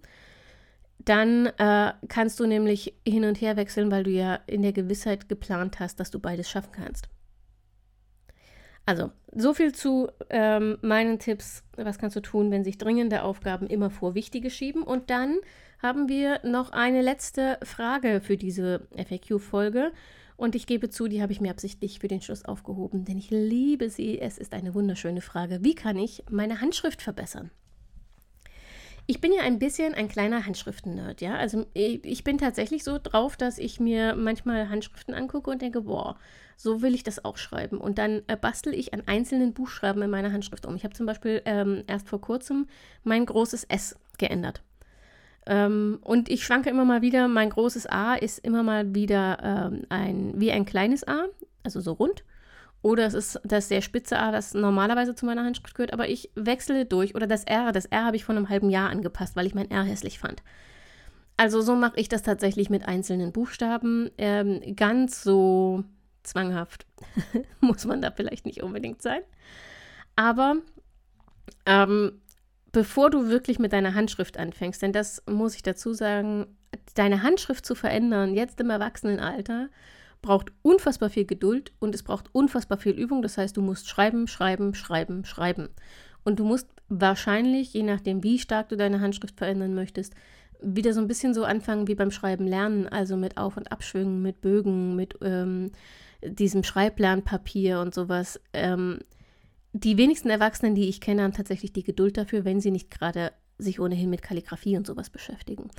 Dann 0.99 1.47
äh, 1.57 1.93
kannst 2.09 2.39
du 2.39 2.45
nämlich 2.45 2.93
hin 3.07 3.23
und 3.23 3.39
her 3.39 3.55
wechseln, 3.55 3.91
weil 3.91 4.03
du 4.03 4.11
ja 4.11 4.39
in 4.47 4.61
der 4.61 4.73
Gewissheit 4.73 5.29
geplant 5.29 5.79
hast, 5.79 5.99
dass 5.99 6.11
du 6.11 6.19
beides 6.19 6.49
schaffen 6.49 6.71
kannst. 6.73 7.07
Also, 8.85 9.11
so 9.33 9.53
viel 9.53 9.73
zu 9.73 10.09
ähm, 10.29 10.77
meinen 10.81 11.17
Tipps. 11.17 11.63
Was 11.75 11.97
kannst 11.97 12.15
du 12.15 12.21
tun, 12.21 12.51
wenn 12.51 12.63
sich 12.63 12.77
dringende 12.77 13.23
Aufgaben 13.23 13.67
immer 13.67 13.89
vor 13.89 14.13
wichtige 14.13 14.49
schieben? 14.49 14.83
Und 14.83 15.09
dann 15.09 15.37
haben 15.81 16.07
wir 16.07 16.39
noch 16.43 16.71
eine 16.71 17.01
letzte 17.01 17.59
Frage 17.63 18.21
für 18.21 18.37
diese 18.37 18.87
FAQ-Folge. 18.95 19.91
Und 20.37 20.55
ich 20.55 20.67
gebe 20.67 20.89
zu, 20.89 21.07
die 21.07 21.21
habe 21.21 21.31
ich 21.31 21.39
mir 21.39 21.51
absichtlich 21.51 21.99
für 21.99 22.07
den 22.07 22.21
Schluss 22.21 22.43
aufgehoben, 22.43 23.05
denn 23.05 23.17
ich 23.17 23.29
liebe 23.29 23.89
sie. 23.89 24.19
Es 24.19 24.37
ist 24.37 24.53
eine 24.53 24.73
wunderschöne 24.73 25.21
Frage. 25.21 25.59
Wie 25.63 25.75
kann 25.75 25.97
ich 25.97 26.23
meine 26.29 26.61
Handschrift 26.61 27.01
verbessern? 27.01 27.51
Ich 29.07 29.21
bin 29.21 29.31
ja 29.31 29.43
ein 29.43 29.59
bisschen 29.59 29.93
ein 29.93 30.07
kleiner 30.07 30.47
Handschriften-Nerd, 30.47 31.21
ja. 31.21 31.35
Also 31.35 31.67
ich 31.73 32.23
bin 32.23 32.39
tatsächlich 32.39 32.83
so 32.83 32.97
drauf, 33.01 33.37
dass 33.37 33.59
ich 33.59 33.79
mir 33.79 34.15
manchmal 34.15 34.69
Handschriften 34.69 35.13
angucke 35.13 35.51
und 35.51 35.61
denke, 35.61 35.81
boah, 35.81 36.17
so 36.57 36.81
will 36.81 36.95
ich 36.95 37.03
das 37.03 37.23
auch 37.23 37.37
schreiben. 37.37 37.77
Und 37.77 37.99
dann 37.99 38.23
äh, 38.27 38.35
bastel 38.35 38.73
ich 38.73 38.95
an 38.95 39.03
einzelnen 39.05 39.53
Buchstaben 39.53 40.01
in 40.01 40.09
meiner 40.09 40.31
Handschrift 40.31 40.65
um. 40.65 40.75
Ich 40.75 40.83
habe 40.83 40.95
zum 40.95 41.05
Beispiel 41.05 41.43
ähm, 41.45 41.83
erst 41.85 42.09
vor 42.09 42.19
kurzem 42.19 42.67
mein 43.03 43.27
großes 43.27 43.65
S 43.65 43.95
geändert. 44.17 44.63
Ähm, 45.45 45.99
und 46.01 46.29
ich 46.29 46.43
schwanke 46.43 46.69
immer 46.69 46.85
mal 46.85 47.01
wieder, 47.01 47.27
mein 47.27 47.49
großes 47.49 47.87
A 47.87 48.15
ist 48.15 48.39
immer 48.39 48.63
mal 48.63 48.95
wieder 48.95 49.37
ähm, 49.43 49.83
ein, 49.89 50.33
wie 50.35 50.51
ein 50.51 50.65
kleines 50.65 51.07
A, 51.07 51.25
also 51.63 51.79
so 51.81 51.93
rund. 51.93 52.23
Oder 52.81 53.07
es 53.07 53.15
ist 53.15 53.39
das 53.43 53.67
sehr 53.67 53.81
spitze 53.81 54.19
A, 54.19 54.31
das 54.31 54.53
normalerweise 54.53 55.15
zu 55.15 55.25
meiner 55.25 55.43
Handschrift 55.43 55.75
gehört, 55.75 55.93
aber 55.93 56.07
ich 56.07 56.29
wechsle 56.35 56.85
durch. 56.85 57.15
Oder 57.15 57.25
das 57.25 57.43
R, 57.43 57.71
das 57.71 57.85
R 57.85 58.05
habe 58.05 58.15
ich 58.15 58.25
vor 58.25 58.35
einem 58.35 58.49
halben 58.49 58.69
Jahr 58.69 58.89
angepasst, 58.89 59.35
weil 59.35 59.47
ich 59.47 59.55
mein 59.55 59.71
R 59.71 59.83
hässlich 59.83 60.19
fand. 60.19 60.43
Also 61.37 61.61
so 61.61 61.75
mache 61.75 61.99
ich 61.99 62.09
das 62.09 62.21
tatsächlich 62.21 62.69
mit 62.69 62.87
einzelnen 62.87 63.31
Buchstaben. 63.31 64.11
Ähm, 64.17 64.75
ganz 64.75 65.23
so 65.23 65.83
zwanghaft 66.23 66.85
muss 67.59 67.85
man 67.85 68.01
da 68.01 68.11
vielleicht 68.11 68.45
nicht 68.45 68.63
unbedingt 68.63 69.01
sein. 69.01 69.21
Aber 70.15 70.57
ähm, 71.65 72.21
bevor 72.75 73.09
du 73.09 73.29
wirklich 73.29 73.57
mit 73.57 73.71
deiner 73.71 73.93
Handschrift 73.93 74.37
anfängst, 74.37 74.81
denn 74.81 74.91
das 74.91 75.23
muss 75.31 75.55
ich 75.55 75.63
dazu 75.63 75.93
sagen, 75.93 76.45
deine 76.93 77.23
Handschrift 77.23 77.65
zu 77.65 77.73
verändern, 77.73 78.35
jetzt 78.35 78.59
im 78.59 78.69
Erwachsenenalter, 78.69 79.69
braucht 80.21 80.51
unfassbar 80.61 81.09
viel 81.09 81.23
Geduld 81.23 81.71
und 81.79 81.95
es 81.95 82.03
braucht 82.03 82.35
unfassbar 82.35 82.77
viel 82.77 82.91
Übung. 82.91 83.21
Das 83.21 83.37
heißt, 83.37 83.55
du 83.55 83.61
musst 83.61 83.87
schreiben, 83.87 84.27
schreiben, 84.27 84.75
schreiben, 84.75 85.23
schreiben. 85.23 85.69
Und 86.25 86.39
du 86.41 86.43
musst 86.43 86.67
wahrscheinlich, 86.89 87.73
je 87.73 87.83
nachdem, 87.83 88.23
wie 88.23 88.39
stark 88.39 88.67
du 88.67 88.75
deine 88.75 88.99
Handschrift 88.99 89.37
verändern 89.37 89.73
möchtest, 89.73 90.13
wieder 90.61 90.91
so 90.91 90.99
ein 90.99 91.07
bisschen 91.07 91.33
so 91.33 91.45
anfangen 91.45 91.87
wie 91.87 91.95
beim 91.95 92.11
Schreiben 92.11 92.45
lernen, 92.45 92.89
also 92.89 93.15
mit 93.15 93.37
Auf- 93.37 93.55
und 93.55 93.71
Abschwüngen, 93.71 94.21
mit 94.21 94.41
Bögen, 94.41 94.97
mit 94.97 95.17
ähm, 95.21 95.71
diesem 96.21 96.65
Schreiblernpapier 96.65 97.79
und 97.79 97.93
sowas. 97.93 98.41
Ähm, 98.51 98.99
die 99.77 99.97
wenigsten 99.97 100.29
Erwachsenen, 100.29 100.73
die 100.73 100.87
ich 100.87 101.01
kenne, 101.01 101.23
haben 101.23 101.33
tatsächlich 101.33 101.73
die 101.73 101.83
Geduld 101.83 102.15
dafür, 102.15 102.45
wenn 102.45 102.61
sie 102.61 102.71
nicht 102.71 102.89
gerade 102.89 103.33
sich 103.57 103.81
ohnehin 103.81 104.09
mit 104.09 104.21
Kalligrafie 104.21 104.77
und 104.77 104.87
sowas 104.87 105.09
beschäftigen. 105.09 105.69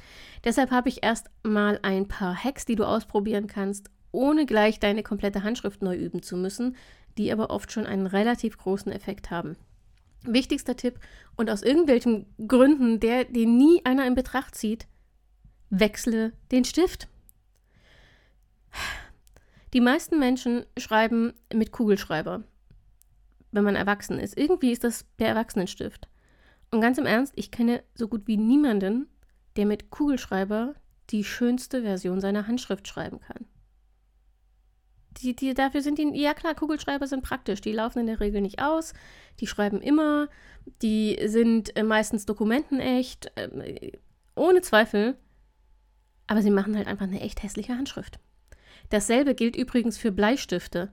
Deshalb 0.44 0.70
habe 0.70 0.90
ich 0.90 1.02
erst 1.02 1.30
mal 1.42 1.78
ein 1.82 2.06
paar 2.06 2.35
Hacks, 2.35 2.66
die 2.66 2.76
du 2.76 2.85
ausprobieren 2.85 3.46
kannst, 3.46 3.90
ohne 4.12 4.44
gleich 4.44 4.80
deine 4.80 5.02
komplette 5.02 5.42
Handschrift 5.42 5.80
neu 5.80 5.96
üben 5.96 6.22
zu 6.22 6.37
müssen, 6.37 6.76
die 7.16 7.32
aber 7.32 7.48
oft 7.48 7.72
schon 7.72 7.87
einen 7.87 8.06
relativ 8.06 8.59
großen 8.59 8.92
Effekt 8.92 9.30
haben. 9.30 9.56
Wichtigster 10.24 10.76
Tipp 10.76 11.00
und 11.37 11.48
aus 11.48 11.62
irgendwelchen 11.62 12.26
Gründen, 12.46 13.00
der 13.00 13.24
den 13.24 13.56
nie 13.56 13.82
einer 13.87 14.06
in 14.06 14.14
Betracht 14.14 14.54
zieht, 14.54 14.87
wechsle 15.70 16.32
den 16.50 16.66
Stift. 16.66 17.09
Die 19.72 19.80
meisten 19.80 20.18
Menschen 20.18 20.66
schreiben 20.76 21.32
mit 21.52 21.72
Kugelschreiber 21.72 22.42
wenn 23.52 23.64
man 23.64 23.76
erwachsen 23.76 24.18
ist. 24.18 24.37
Irgendwie 24.37 24.72
ist 24.72 24.85
das 24.85 25.06
der 25.18 25.28
Erwachsenenstift. 25.28 26.09
Und 26.70 26.80
ganz 26.80 26.98
im 26.98 27.06
Ernst, 27.06 27.32
ich 27.37 27.50
kenne 27.50 27.82
so 27.94 28.09
gut 28.09 28.26
wie 28.26 28.37
niemanden, 28.37 29.09
der 29.56 29.66
mit 29.66 29.90
Kugelschreiber 29.90 30.74
die 31.11 31.24
schönste 31.24 31.82
Version 31.82 32.20
seiner 32.20 32.46
Handschrift 32.46 32.88
schreiben 32.88 33.20
kann. 33.20 33.46
Die, 35.22 35.35
die, 35.35 35.54
dafür 35.54 35.80
sind 35.80 35.98
die, 35.98 36.11
ja 36.20 36.35
klar, 36.35 36.54
Kugelschreiber 36.54 37.06
sind 37.06 37.22
praktisch. 37.22 37.61
Die 37.61 37.72
laufen 37.72 38.00
in 38.00 38.06
der 38.06 38.20
Regel 38.20 38.42
nicht 38.42 38.61
aus, 38.61 38.92
die 39.40 39.46
schreiben 39.46 39.80
immer, 39.80 40.28
die 40.82 41.18
sind 41.26 41.74
äh, 41.76 41.82
meistens 41.82 42.26
dokumentenecht, 42.26 43.32
äh, 43.37 43.92
ohne 44.35 44.61
Zweifel. 44.61 45.16
Aber 46.26 46.42
sie 46.42 46.50
machen 46.50 46.76
halt 46.76 46.88
einfach 46.88 47.06
eine 47.06 47.20
echt 47.20 47.42
hässliche 47.42 47.76
Handschrift. 47.76 48.18
Dasselbe 48.90 49.35
gilt 49.35 49.56
übrigens 49.56 49.96
für 49.96 50.12
Bleistifte. 50.12 50.92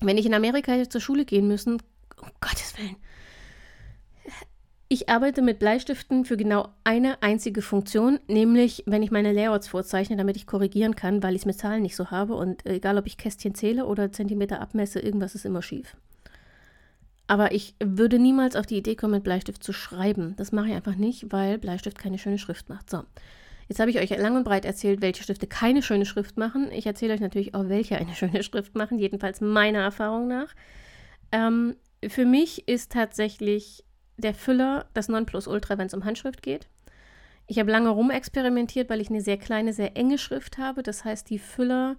Wenn 0.00 0.18
ich 0.18 0.26
in 0.26 0.34
Amerika 0.34 0.72
hätte 0.72 0.88
zur 0.88 1.00
Schule 1.00 1.24
gehen 1.24 1.48
müssen, 1.48 1.82
um 2.20 2.28
Gottes 2.40 2.76
Willen. 2.78 2.96
Ich 4.90 5.10
arbeite 5.10 5.42
mit 5.42 5.58
Bleistiften 5.58 6.24
für 6.24 6.38
genau 6.38 6.70
eine 6.82 7.22
einzige 7.22 7.60
Funktion, 7.60 8.20
nämlich 8.26 8.84
wenn 8.86 9.02
ich 9.02 9.10
meine 9.10 9.32
Layouts 9.32 9.68
vorzeichne, 9.68 10.16
damit 10.16 10.36
ich 10.36 10.46
korrigieren 10.46 10.96
kann, 10.96 11.22
weil 11.22 11.34
ich 11.34 11.42
es 11.42 11.46
mit 11.46 11.58
Zahlen 11.58 11.82
nicht 11.82 11.94
so 11.94 12.10
habe. 12.10 12.34
Und 12.34 12.64
egal, 12.64 12.96
ob 12.96 13.06
ich 13.06 13.18
Kästchen 13.18 13.54
zähle 13.54 13.84
oder 13.84 14.12
Zentimeter 14.12 14.62
abmesse, 14.62 15.00
irgendwas 15.00 15.34
ist 15.34 15.44
immer 15.44 15.60
schief. 15.60 15.94
Aber 17.26 17.52
ich 17.52 17.74
würde 17.84 18.18
niemals 18.18 18.56
auf 18.56 18.64
die 18.64 18.78
Idee 18.78 18.96
kommen, 18.96 19.12
mit 19.12 19.24
Bleistift 19.24 19.62
zu 19.62 19.74
schreiben. 19.74 20.34
Das 20.36 20.52
mache 20.52 20.68
ich 20.68 20.74
einfach 20.74 20.96
nicht, 20.96 21.30
weil 21.30 21.58
Bleistift 21.58 21.98
keine 21.98 22.16
schöne 22.16 22.38
Schrift 22.38 22.70
macht. 22.70 22.88
So. 22.88 23.02
Jetzt 23.68 23.80
habe 23.80 23.90
ich 23.90 23.98
euch 23.98 24.10
lang 24.16 24.34
und 24.34 24.44
breit 24.44 24.64
erzählt, 24.64 25.02
welche 25.02 25.22
Stifte 25.22 25.46
keine 25.46 25.82
schöne 25.82 26.06
Schrift 26.06 26.38
machen. 26.38 26.72
Ich 26.72 26.86
erzähle 26.86 27.12
euch 27.14 27.20
natürlich 27.20 27.54
auch, 27.54 27.68
welche 27.68 27.98
eine 27.98 28.14
schöne 28.16 28.42
Schrift 28.42 28.74
machen, 28.74 28.98
jedenfalls 28.98 29.40
meiner 29.40 29.80
Erfahrung 29.80 30.26
nach. 30.26 30.54
Ähm, 31.32 31.76
für 32.06 32.24
mich 32.24 32.66
ist 32.66 32.92
tatsächlich 32.92 33.84
der 34.16 34.34
Füller 34.34 34.86
das 34.94 35.08
Nonplusultra, 35.08 35.78
wenn 35.78 35.86
es 35.86 35.94
um 35.94 36.04
Handschrift 36.04 36.42
geht. 36.42 36.68
Ich 37.46 37.58
habe 37.58 37.70
lange 37.70 37.88
rumexperimentiert, 37.88 38.90
weil 38.90 39.00
ich 39.00 39.08
eine 39.08 39.22
sehr 39.22 39.38
kleine, 39.38 39.72
sehr 39.72 39.96
enge 39.96 40.18
Schrift 40.18 40.58
habe. 40.58 40.82
Das 40.82 41.04
heißt, 41.04 41.30
die 41.30 41.38
Füller 41.38 41.96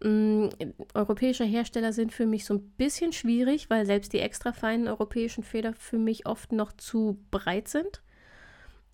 mm, 0.00 0.48
europäischer 0.94 1.44
Hersteller 1.44 1.92
sind 1.92 2.12
für 2.12 2.26
mich 2.26 2.44
so 2.44 2.54
ein 2.54 2.70
bisschen 2.76 3.12
schwierig, 3.12 3.70
weil 3.70 3.86
selbst 3.86 4.12
die 4.12 4.20
extra 4.20 4.52
feinen 4.52 4.86
europäischen 4.86 5.42
Feder 5.42 5.74
für 5.74 5.98
mich 5.98 6.26
oft 6.26 6.52
noch 6.52 6.72
zu 6.72 7.18
breit 7.30 7.68
sind. 7.68 8.03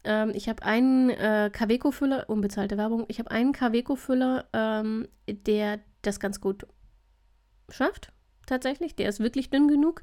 Ähm, 0.05 0.33
ich 0.35 0.49
habe 0.49 0.63
einen 0.63 1.11
äh, 1.11 1.51
Kaweco-Füller, 1.53 2.29
unbezahlte 2.29 2.79
Werbung, 2.79 3.05
ich 3.09 3.19
habe 3.19 3.31
einen 3.31 3.53
Kaweco-Füller, 3.53 4.47
ähm, 4.53 5.09
der 5.29 5.81
das 6.03 6.21
ganz 6.21 6.41
gut 6.41 6.67
schafft, 7.69 8.13
tatsächlich. 8.47 8.97
Der 8.97 9.09
ist 9.09 9.21
wirklich 9.21 9.51
dünn 9.51 9.69
genug. 9.69 10.03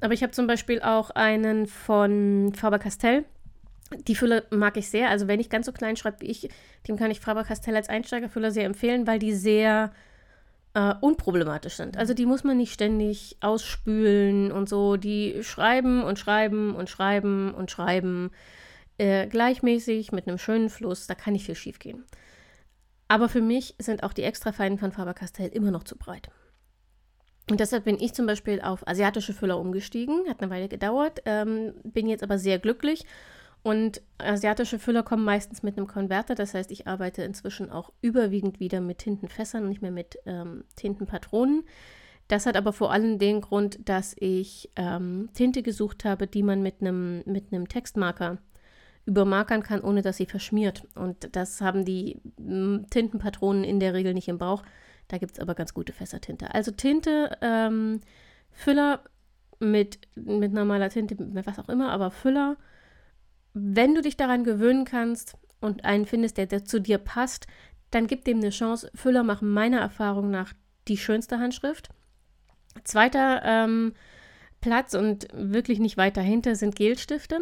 Aber 0.00 0.14
ich 0.14 0.22
habe 0.22 0.32
zum 0.32 0.46
Beispiel 0.46 0.82
auch 0.82 1.10
einen 1.10 1.66
von 1.66 2.52
Faber-Castell. 2.54 3.24
Die 4.08 4.14
Fülle 4.14 4.44
mag 4.50 4.76
ich 4.76 4.90
sehr. 4.90 5.10
Also 5.10 5.28
wenn 5.28 5.40
ich 5.40 5.50
ganz 5.50 5.66
so 5.66 5.72
klein 5.72 5.96
schreibe 5.96 6.20
wie 6.20 6.26
ich, 6.26 6.48
dem 6.88 6.96
kann 6.96 7.10
ich 7.10 7.20
Faber-Castell 7.20 7.76
als 7.76 7.88
Einsteigerfüller 7.88 8.50
sehr 8.50 8.64
empfehlen, 8.64 9.06
weil 9.06 9.18
die 9.18 9.34
sehr 9.34 9.92
äh, 10.74 10.94
unproblematisch 11.00 11.74
sind. 11.74 11.96
Also 11.96 12.14
die 12.14 12.26
muss 12.26 12.44
man 12.44 12.56
nicht 12.56 12.72
ständig 12.72 13.36
ausspülen 13.40 14.52
und 14.52 14.68
so. 14.68 14.96
Die 14.96 15.42
schreiben 15.42 16.02
und 16.02 16.18
schreiben 16.18 16.74
und 16.74 16.90
schreiben 16.90 17.54
und 17.54 17.70
schreiben 17.70 18.30
äh, 18.98 19.26
gleichmäßig 19.26 20.12
mit 20.12 20.26
einem 20.26 20.38
schönen 20.38 20.68
Fluss. 20.70 21.06
Da 21.06 21.14
kann 21.14 21.32
nicht 21.32 21.46
viel 21.46 21.54
schief 21.54 21.78
gehen. 21.78 22.04
Aber 23.08 23.28
für 23.28 23.40
mich 23.40 23.74
sind 23.78 24.02
auch 24.02 24.12
die 24.12 24.22
extra 24.22 24.52
feinen 24.52 24.78
von 24.78 24.92
Faber-Castell 24.92 25.48
immer 25.48 25.70
noch 25.70 25.84
zu 25.84 25.96
breit. 25.96 26.30
Und 27.50 27.60
deshalb 27.60 27.84
bin 27.84 28.00
ich 28.00 28.14
zum 28.14 28.26
Beispiel 28.26 28.60
auf 28.62 28.86
asiatische 28.88 29.34
Füller 29.34 29.58
umgestiegen. 29.58 30.28
Hat 30.28 30.40
eine 30.40 30.50
Weile 30.50 30.68
gedauert, 30.68 31.20
ähm, 31.26 31.74
bin 31.82 32.08
jetzt 32.08 32.22
aber 32.22 32.38
sehr 32.38 32.58
glücklich. 32.58 33.04
Und 33.62 34.02
asiatische 34.18 34.78
Füller 34.78 35.02
kommen 35.02 35.24
meistens 35.24 35.62
mit 35.62 35.76
einem 35.76 35.86
Konverter. 35.86 36.34
Das 36.34 36.54
heißt, 36.54 36.70
ich 36.70 36.86
arbeite 36.86 37.22
inzwischen 37.22 37.70
auch 37.70 37.92
überwiegend 38.00 38.60
wieder 38.60 38.80
mit 38.80 38.98
Tintenfässern, 38.98 39.68
nicht 39.68 39.82
mehr 39.82 39.90
mit 39.90 40.18
ähm, 40.26 40.64
Tintenpatronen. 40.76 41.64
Das 42.28 42.46
hat 42.46 42.56
aber 42.56 42.72
vor 42.72 42.92
allem 42.92 43.18
den 43.18 43.42
Grund, 43.42 43.86
dass 43.86 44.14
ich 44.18 44.70
ähm, 44.76 45.28
Tinte 45.34 45.62
gesucht 45.62 46.04
habe, 46.04 46.26
die 46.26 46.42
man 46.42 46.62
mit 46.62 46.80
einem 46.80 47.22
mit 47.26 47.50
Textmarker 47.68 48.38
übermarkern 49.06 49.62
kann, 49.62 49.80
ohne 49.80 50.02
dass 50.02 50.16
sie 50.16 50.26
verschmiert. 50.26 50.86
Und 50.94 51.36
das 51.36 51.60
haben 51.60 51.84
die 51.84 52.20
mm, 52.38 52.86
Tintenpatronen 52.90 53.64
in 53.64 53.80
der 53.80 53.94
Regel 53.94 54.14
nicht 54.14 54.28
im 54.28 54.38
Bauch. 54.38 54.62
Da 55.08 55.18
gibt 55.18 55.32
es 55.32 55.40
aber 55.40 55.54
ganz 55.54 55.74
gute 55.74 55.92
Fässertinte. 55.92 56.54
Also 56.54 56.70
Tinte, 56.70 57.36
ähm, 57.42 58.00
Füller 58.50 59.04
mit, 59.58 59.98
mit 60.14 60.52
normaler 60.52 60.88
Tinte, 60.88 61.22
mit 61.22 61.46
was 61.46 61.58
auch 61.58 61.68
immer, 61.68 61.90
aber 61.90 62.10
Füller, 62.10 62.56
wenn 63.52 63.94
du 63.94 64.00
dich 64.00 64.16
daran 64.16 64.44
gewöhnen 64.44 64.84
kannst 64.84 65.36
und 65.60 65.84
einen 65.84 66.06
findest, 66.06 66.38
der, 66.38 66.46
der 66.46 66.64
zu 66.64 66.80
dir 66.80 66.98
passt, 66.98 67.46
dann 67.90 68.06
gib 68.06 68.24
dem 68.24 68.38
eine 68.38 68.50
Chance. 68.50 68.90
Füller 68.94 69.22
machen 69.22 69.50
meiner 69.50 69.80
Erfahrung 69.80 70.30
nach 70.30 70.52
die 70.88 70.96
schönste 70.96 71.38
Handschrift. 71.38 71.90
Zweiter 72.82 73.42
ähm, 73.44 73.92
Platz 74.60 74.94
und 74.94 75.28
wirklich 75.32 75.78
nicht 75.78 75.96
weit 75.96 76.16
dahinter 76.16 76.56
sind 76.56 76.74
Gelstifte. 76.74 77.40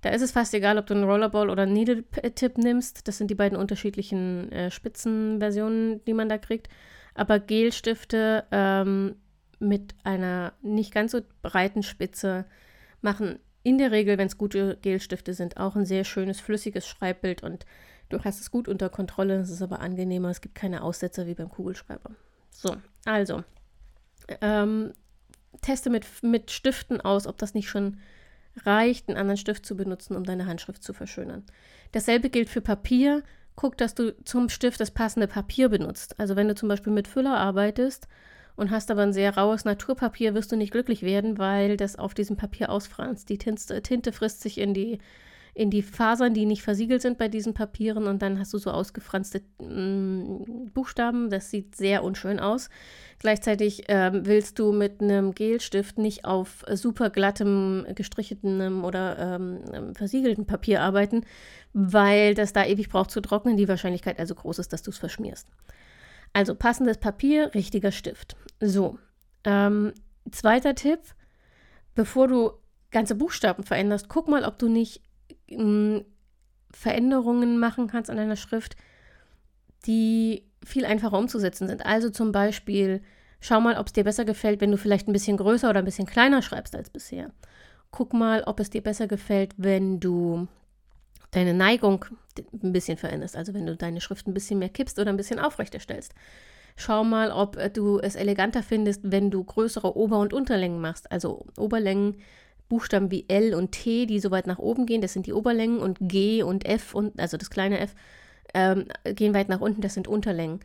Da 0.00 0.10
ist 0.10 0.22
es 0.22 0.32
fast 0.32 0.54
egal, 0.54 0.78
ob 0.78 0.86
du 0.86 0.94
einen 0.94 1.04
Rollerball 1.04 1.50
oder 1.50 1.64
einen 1.64 1.72
Needle-Tip 1.72 2.58
nimmst. 2.58 3.08
Das 3.08 3.18
sind 3.18 3.30
die 3.30 3.34
beiden 3.34 3.58
unterschiedlichen 3.58 4.50
äh, 4.52 4.70
Spitzenversionen, 4.70 6.04
die 6.04 6.14
man 6.14 6.28
da 6.28 6.38
kriegt. 6.38 6.68
Aber 7.14 7.40
Gelstifte 7.40 8.44
ähm, 8.52 9.16
mit 9.58 9.94
einer 10.04 10.52
nicht 10.62 10.94
ganz 10.94 11.12
so 11.12 11.20
breiten 11.42 11.82
Spitze 11.82 12.44
machen 13.00 13.40
in 13.64 13.78
der 13.78 13.90
Regel, 13.90 14.18
wenn 14.18 14.28
es 14.28 14.38
gute 14.38 14.78
Gelstifte 14.80 15.34
sind, 15.34 15.56
auch 15.56 15.74
ein 15.74 15.84
sehr 15.84 16.04
schönes, 16.04 16.40
flüssiges 16.40 16.86
Schreibbild 16.86 17.42
und 17.42 17.66
du 18.08 18.22
hast 18.22 18.40
es 18.40 18.50
gut 18.50 18.68
unter 18.68 18.88
Kontrolle. 18.88 19.40
Es 19.40 19.50
ist 19.50 19.62
aber 19.62 19.80
angenehmer. 19.80 20.30
Es 20.30 20.40
gibt 20.40 20.54
keine 20.54 20.82
Aussetzer 20.82 21.26
wie 21.26 21.34
beim 21.34 21.50
Kugelschreiber. 21.50 22.12
So, 22.50 22.76
also 23.04 23.42
ähm, 24.40 24.92
teste 25.60 25.90
mit, 25.90 26.06
mit 26.22 26.50
Stiften 26.50 27.00
aus, 27.00 27.26
ob 27.26 27.38
das 27.38 27.54
nicht 27.54 27.68
schon 27.68 27.98
reicht, 28.64 29.08
einen 29.08 29.18
anderen 29.18 29.36
Stift 29.36 29.64
zu 29.64 29.76
benutzen, 29.76 30.16
um 30.16 30.24
deine 30.24 30.46
Handschrift 30.46 30.82
zu 30.82 30.92
verschönern. 30.92 31.44
Dasselbe 31.92 32.30
gilt 32.30 32.48
für 32.48 32.60
Papier. 32.60 33.22
Guck, 33.56 33.76
dass 33.76 33.94
du 33.94 34.14
zum 34.24 34.48
Stift 34.48 34.80
das 34.80 34.90
passende 34.90 35.26
Papier 35.26 35.68
benutzt. 35.68 36.18
Also 36.18 36.36
wenn 36.36 36.48
du 36.48 36.54
zum 36.54 36.68
Beispiel 36.68 36.92
mit 36.92 37.08
Füller 37.08 37.36
arbeitest 37.36 38.08
und 38.56 38.70
hast 38.70 38.90
aber 38.90 39.02
ein 39.02 39.12
sehr 39.12 39.36
raues 39.36 39.64
Naturpapier, 39.64 40.34
wirst 40.34 40.52
du 40.52 40.56
nicht 40.56 40.72
glücklich 40.72 41.02
werden, 41.02 41.38
weil 41.38 41.76
das 41.76 41.96
auf 41.96 42.14
diesem 42.14 42.36
Papier 42.36 42.70
ausfranst. 42.70 43.28
Die 43.28 43.38
Tinte, 43.38 44.12
frisst 44.12 44.40
sich 44.40 44.58
in 44.58 44.74
die 44.74 44.98
in 45.58 45.70
die 45.70 45.82
Fasern, 45.82 46.34
die 46.34 46.46
nicht 46.46 46.62
versiegelt 46.62 47.02
sind 47.02 47.18
bei 47.18 47.26
diesen 47.26 47.52
Papieren 47.52 48.06
und 48.06 48.22
dann 48.22 48.38
hast 48.38 48.54
du 48.54 48.58
so 48.58 48.70
ausgefranste 48.70 49.42
mm, 49.60 50.70
Buchstaben. 50.72 51.30
Das 51.30 51.50
sieht 51.50 51.74
sehr 51.74 52.04
unschön 52.04 52.38
aus. 52.38 52.70
Gleichzeitig 53.18 53.82
ähm, 53.88 54.24
willst 54.24 54.60
du 54.60 54.70
mit 54.70 55.02
einem 55.02 55.34
Gelstift 55.34 55.98
nicht 55.98 56.24
auf 56.24 56.64
super 56.74 57.10
glattem, 57.10 57.84
gestrichetem 57.96 58.84
oder 58.84 59.18
ähm, 59.18 59.94
versiegeltem 59.96 60.46
Papier 60.46 60.80
arbeiten, 60.80 61.24
weil 61.72 62.34
das 62.34 62.52
da 62.52 62.64
ewig 62.64 62.88
braucht 62.88 63.10
zu 63.10 63.20
trocknen, 63.20 63.56
die 63.56 63.66
Wahrscheinlichkeit 63.66 64.20
also 64.20 64.36
groß 64.36 64.60
ist, 64.60 64.72
dass 64.72 64.82
du 64.82 64.92
es 64.92 64.98
verschmierst. 64.98 65.48
Also 66.32 66.54
passendes 66.54 66.98
Papier, 66.98 67.52
richtiger 67.56 67.90
Stift. 67.90 68.36
So, 68.60 68.96
ähm, 69.42 69.92
zweiter 70.30 70.76
Tipp, 70.76 71.00
bevor 71.96 72.28
du 72.28 72.52
ganze 72.92 73.16
Buchstaben 73.16 73.64
veränderst, 73.64 74.08
guck 74.08 74.28
mal, 74.28 74.44
ob 74.44 74.56
du 74.60 74.68
nicht 74.68 75.02
Veränderungen 76.70 77.58
machen 77.58 77.88
kannst 77.88 78.10
an 78.10 78.16
deiner 78.16 78.36
Schrift, 78.36 78.76
die 79.86 80.44
viel 80.64 80.84
einfacher 80.84 81.18
umzusetzen 81.18 81.68
sind. 81.68 81.86
Also 81.86 82.10
zum 82.10 82.32
Beispiel, 82.32 83.02
schau 83.40 83.60
mal, 83.60 83.76
ob 83.76 83.86
es 83.86 83.92
dir 83.92 84.04
besser 84.04 84.24
gefällt, 84.24 84.60
wenn 84.60 84.70
du 84.70 84.76
vielleicht 84.76 85.08
ein 85.08 85.12
bisschen 85.12 85.36
größer 85.36 85.70
oder 85.70 85.78
ein 85.78 85.84
bisschen 85.84 86.06
kleiner 86.06 86.42
schreibst 86.42 86.74
als 86.74 86.90
bisher. 86.90 87.30
Guck 87.90 88.12
mal, 88.12 88.42
ob 88.44 88.60
es 88.60 88.70
dir 88.70 88.82
besser 88.82 89.06
gefällt, 89.06 89.54
wenn 89.56 90.00
du 90.00 90.46
deine 91.30 91.54
Neigung 91.54 92.04
ein 92.62 92.72
bisschen 92.72 92.98
veränderst. 92.98 93.36
Also 93.36 93.54
wenn 93.54 93.66
du 93.66 93.76
deine 93.76 94.00
Schrift 94.00 94.26
ein 94.26 94.34
bisschen 94.34 94.58
mehr 94.58 94.68
kippst 94.68 94.98
oder 94.98 95.10
ein 95.10 95.16
bisschen 95.16 95.38
aufrechter 95.38 95.80
stellst. 95.80 96.14
Schau 96.76 97.02
mal, 97.02 97.32
ob 97.32 97.58
du 97.74 97.98
es 97.98 98.14
eleganter 98.14 98.62
findest, 98.62 99.00
wenn 99.04 99.30
du 99.30 99.42
größere 99.42 99.96
Ober- 99.96 100.20
und 100.20 100.32
Unterlängen 100.32 100.80
machst. 100.80 101.10
Also 101.10 101.46
Oberlängen 101.56 102.16
Buchstaben 102.68 103.10
wie 103.10 103.24
L 103.28 103.54
und 103.54 103.72
T, 103.72 104.06
die 104.06 104.20
so 104.20 104.30
weit 104.30 104.46
nach 104.46 104.58
oben 104.58 104.86
gehen, 104.86 105.00
das 105.00 105.12
sind 105.12 105.26
die 105.26 105.32
Oberlängen, 105.32 105.78
und 105.78 105.98
G 106.00 106.42
und 106.42 106.66
F, 106.66 106.94
und, 106.94 107.18
also 107.18 107.36
das 107.36 107.50
kleine 107.50 107.78
F, 107.78 107.94
ähm, 108.54 108.86
gehen 109.04 109.34
weit 109.34 109.48
nach 109.48 109.60
unten, 109.60 109.80
das 109.80 109.94
sind 109.94 110.08
Unterlängen. 110.08 110.60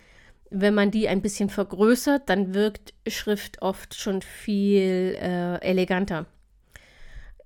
Wenn 0.50 0.74
man 0.74 0.92
die 0.92 1.08
ein 1.08 1.22
bisschen 1.22 1.50
vergrößert, 1.50 2.30
dann 2.30 2.54
wirkt 2.54 2.94
Schrift 3.08 3.62
oft 3.62 3.96
schon 3.96 4.22
viel 4.22 5.18
äh, 5.20 5.56
eleganter. 5.62 6.26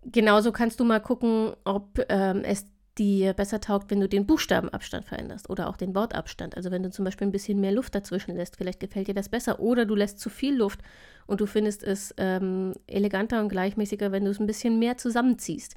Genauso 0.04 0.52
kannst 0.52 0.80
du 0.80 0.86
mal 0.86 1.00
gucken, 1.00 1.54
ob 1.64 2.00
ähm, 2.10 2.44
es 2.44 2.66
dir 2.98 3.34
besser 3.34 3.62
taugt, 3.62 3.92
wenn 3.92 4.00
du 4.00 4.10
den 4.10 4.26
Buchstabenabstand 4.26 5.06
veränderst 5.06 5.50
oder 5.50 5.70
auch 5.70 5.78
den 5.78 5.96
Wortabstand. 5.96 6.56
Also 6.58 6.72
wenn 6.72 6.84
du 6.84 6.90
zum 6.90 7.06
Beispiel 7.06 7.28
ein 7.28 7.32
bisschen 7.32 7.60
mehr 7.60 7.72
Luft 7.72 7.96
dazwischen 7.96 8.36
lässt, 8.36 8.58
vielleicht 8.58 8.80
gefällt 8.80 9.08
dir 9.08 9.14
das 9.14 9.30
besser. 9.30 9.60
Oder 9.60 9.86
du 9.86 9.96
lässt 9.96 10.20
zu 10.20 10.30
viel 10.30 10.56
Luft 10.56 10.82
und 11.26 11.42
du 11.42 11.46
findest 11.46 11.84
es 11.84 12.14
ähm, 12.18 12.74
eleganter 12.88 13.40
und 13.42 13.50
gleichmäßiger, 13.50 14.12
wenn 14.12 14.26
du 14.26 14.32
es 14.32 14.40
ein 14.40 14.48
bisschen 14.48 14.80
mehr 14.80 14.98
zusammenziehst. 14.98 15.76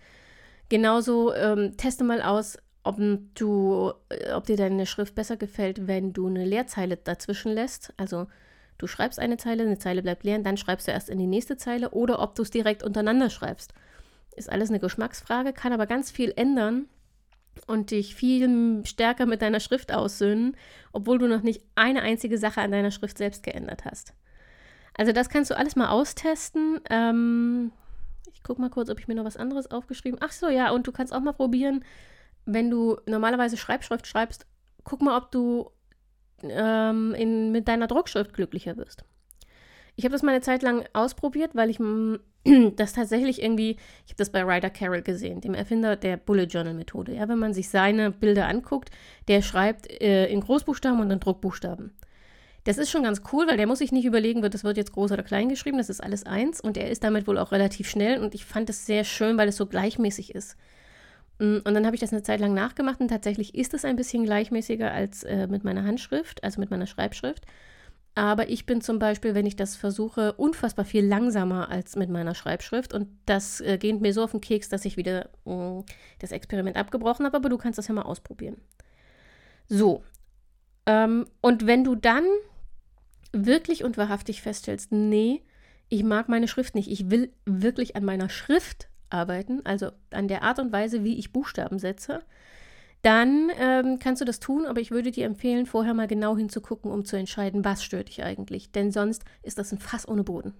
Genauso 0.68 1.34
ähm, 1.34 1.76
teste 1.76 2.04
mal 2.04 2.22
aus, 2.22 2.56
ob 2.82 2.98
du, 3.34 3.92
äh, 4.08 4.32
ob 4.32 4.46
dir 4.46 4.56
deine 4.56 4.86
Schrift 4.86 5.14
besser 5.14 5.36
gefällt, 5.36 5.86
wenn 5.86 6.12
du 6.12 6.26
eine 6.26 6.44
Leerzeile 6.44 6.96
dazwischen 6.96 7.52
lässt. 7.52 7.92
Also 7.96 8.26
du 8.78 8.86
schreibst 8.86 9.18
eine 9.18 9.36
Zeile, 9.36 9.64
eine 9.64 9.78
Zeile 9.78 10.02
bleibt 10.02 10.24
leer 10.24 10.38
und 10.38 10.44
dann 10.44 10.56
schreibst 10.56 10.88
du 10.88 10.92
erst 10.92 11.10
in 11.10 11.18
die 11.18 11.26
nächste 11.26 11.56
Zeile 11.56 11.90
oder 11.90 12.20
ob 12.20 12.34
du 12.34 12.42
es 12.42 12.50
direkt 12.50 12.82
untereinander 12.82 13.30
schreibst. 13.30 13.74
Ist 14.36 14.50
alles 14.50 14.70
eine 14.70 14.80
Geschmacksfrage, 14.80 15.52
kann 15.52 15.72
aber 15.72 15.86
ganz 15.86 16.10
viel 16.10 16.32
ändern 16.36 16.86
und 17.66 17.90
dich 17.90 18.14
viel 18.14 18.82
stärker 18.84 19.26
mit 19.26 19.42
deiner 19.42 19.60
Schrift 19.60 19.92
aussöhnen, 19.92 20.56
obwohl 20.92 21.18
du 21.18 21.26
noch 21.26 21.42
nicht 21.42 21.62
eine 21.74 22.02
einzige 22.02 22.38
Sache 22.38 22.60
an 22.60 22.72
deiner 22.72 22.90
Schrift 22.90 23.18
selbst 23.18 23.42
geändert 23.42 23.84
hast. 23.84 24.14
Also 24.94 25.12
das 25.12 25.28
kannst 25.28 25.50
du 25.50 25.56
alles 25.56 25.76
mal 25.76 25.88
austesten. 25.88 26.80
Ähm, 26.90 27.72
ich 28.32 28.42
gucke 28.42 28.60
mal 28.60 28.70
kurz, 28.70 28.90
ob 28.90 28.98
ich 28.98 29.08
mir 29.08 29.14
noch 29.14 29.24
was 29.24 29.36
anderes 29.36 29.70
aufgeschrieben. 29.70 30.18
Ach 30.22 30.32
so, 30.32 30.48
ja, 30.48 30.70
und 30.70 30.86
du 30.86 30.92
kannst 30.92 31.12
auch 31.12 31.20
mal 31.20 31.32
probieren, 31.32 31.84
wenn 32.46 32.70
du 32.70 32.98
normalerweise 33.06 33.56
Schreibschrift 33.56 34.06
schreibst, 34.06 34.46
guck 34.84 35.02
mal, 35.02 35.16
ob 35.16 35.30
du 35.30 35.70
ähm, 36.42 37.14
in, 37.14 37.52
mit 37.52 37.68
deiner 37.68 37.86
Druckschrift 37.86 38.32
glücklicher 38.32 38.76
wirst. 38.76 39.04
Ich 40.00 40.04
habe 40.04 40.12
das 40.14 40.22
mal 40.22 40.32
eine 40.32 40.40
Zeit 40.40 40.62
lang 40.62 40.86
ausprobiert, 40.94 41.50
weil 41.52 41.68
ich 41.68 41.78
das 42.76 42.94
tatsächlich 42.94 43.42
irgendwie, 43.42 43.72
ich 44.06 44.12
habe 44.12 44.16
das 44.16 44.30
bei 44.30 44.42
Ryder 44.42 44.70
Carroll 44.70 45.02
gesehen, 45.02 45.42
dem 45.42 45.52
Erfinder 45.52 45.94
der 45.94 46.16
Bullet 46.16 46.44
Journal 46.44 46.72
Methode. 46.72 47.14
Ja, 47.14 47.28
wenn 47.28 47.38
man 47.38 47.52
sich 47.52 47.68
seine 47.68 48.10
Bilder 48.10 48.48
anguckt, 48.48 48.90
der 49.28 49.42
schreibt 49.42 49.90
äh, 50.00 50.26
in 50.28 50.40
Großbuchstaben 50.40 51.00
und 51.00 51.10
in 51.10 51.20
Druckbuchstaben. 51.20 51.92
Das 52.64 52.78
ist 52.78 52.90
schon 52.90 53.02
ganz 53.02 53.20
cool, 53.30 53.46
weil 53.46 53.58
der 53.58 53.66
muss 53.66 53.80
sich 53.80 53.92
nicht 53.92 54.06
überlegen, 54.06 54.40
wird 54.40 54.54
das 54.54 54.64
wird 54.64 54.78
jetzt 54.78 54.92
groß 54.92 55.12
oder 55.12 55.22
klein 55.22 55.50
geschrieben, 55.50 55.76
das 55.76 55.90
ist 55.90 56.02
alles 56.02 56.24
eins 56.24 56.62
und 56.62 56.78
er 56.78 56.90
ist 56.90 57.04
damit 57.04 57.26
wohl 57.26 57.36
auch 57.36 57.52
relativ 57.52 57.90
schnell 57.90 58.22
und 58.22 58.34
ich 58.34 58.46
fand 58.46 58.70
es 58.70 58.86
sehr 58.86 59.04
schön, 59.04 59.36
weil 59.36 59.48
es 59.48 59.56
so 59.56 59.66
gleichmäßig 59.66 60.34
ist. 60.34 60.56
Mm, 61.40 61.58
und 61.64 61.74
dann 61.74 61.84
habe 61.84 61.94
ich 61.94 62.00
das 62.00 62.12
eine 62.12 62.22
Zeit 62.22 62.40
lang 62.40 62.54
nachgemacht 62.54 63.00
und 63.00 63.08
tatsächlich 63.08 63.54
ist 63.54 63.74
es 63.74 63.84
ein 63.84 63.96
bisschen 63.96 64.24
gleichmäßiger 64.24 64.90
als 64.90 65.24
äh, 65.24 65.46
mit 65.46 65.62
meiner 65.62 65.84
Handschrift, 65.84 66.42
also 66.42 66.58
mit 66.58 66.70
meiner 66.70 66.86
Schreibschrift. 66.86 67.44
Aber 68.14 68.48
ich 68.48 68.66
bin 68.66 68.80
zum 68.80 68.98
Beispiel, 68.98 69.34
wenn 69.34 69.46
ich 69.46 69.56
das 69.56 69.76
versuche, 69.76 70.32
unfassbar 70.32 70.84
viel 70.84 71.06
langsamer 71.06 71.68
als 71.70 71.96
mit 71.96 72.10
meiner 72.10 72.34
Schreibschrift. 72.34 72.92
Und 72.92 73.08
das 73.24 73.60
äh, 73.60 73.78
geht 73.78 74.00
mir 74.00 74.12
so 74.12 74.24
auf 74.24 74.32
den 74.32 74.40
Keks, 74.40 74.68
dass 74.68 74.84
ich 74.84 74.96
wieder 74.96 75.30
äh, 75.46 75.82
das 76.18 76.32
Experiment 76.32 76.76
abgebrochen 76.76 77.24
habe. 77.24 77.36
Aber 77.36 77.48
du 77.48 77.56
kannst 77.56 77.78
das 77.78 77.88
ja 77.88 77.94
mal 77.94 78.02
ausprobieren. 78.02 78.56
So. 79.68 80.02
Ähm, 80.86 81.26
und 81.40 81.66
wenn 81.66 81.84
du 81.84 81.94
dann 81.94 82.24
wirklich 83.32 83.84
und 83.84 83.96
wahrhaftig 83.96 84.42
feststellst, 84.42 84.90
nee, 84.90 85.42
ich 85.88 86.02
mag 86.02 86.28
meine 86.28 86.48
Schrift 86.48 86.74
nicht, 86.74 86.90
ich 86.90 87.10
will 87.10 87.32
wirklich 87.44 87.96
an 87.96 88.04
meiner 88.04 88.28
Schrift 88.28 88.88
arbeiten, 89.08 89.64
also 89.64 89.90
an 90.10 90.28
der 90.28 90.42
Art 90.42 90.58
und 90.58 90.72
Weise, 90.72 91.04
wie 91.04 91.18
ich 91.18 91.32
Buchstaben 91.32 91.78
setze, 91.78 92.22
dann 93.02 93.50
ähm, 93.58 93.98
kannst 93.98 94.20
du 94.20 94.26
das 94.26 94.40
tun, 94.40 94.66
aber 94.66 94.80
ich 94.80 94.90
würde 94.90 95.10
dir 95.10 95.26
empfehlen, 95.26 95.66
vorher 95.66 95.94
mal 95.94 96.06
genau 96.06 96.36
hinzugucken, 96.36 96.90
um 96.90 97.04
zu 97.04 97.16
entscheiden, 97.16 97.64
was 97.64 97.82
stört 97.82 98.08
dich 98.08 98.22
eigentlich. 98.22 98.72
Denn 98.72 98.90
sonst 98.92 99.24
ist 99.42 99.58
das 99.58 99.72
ein 99.72 99.78
Fass 99.78 100.06
ohne 100.06 100.22
Boden. 100.22 100.54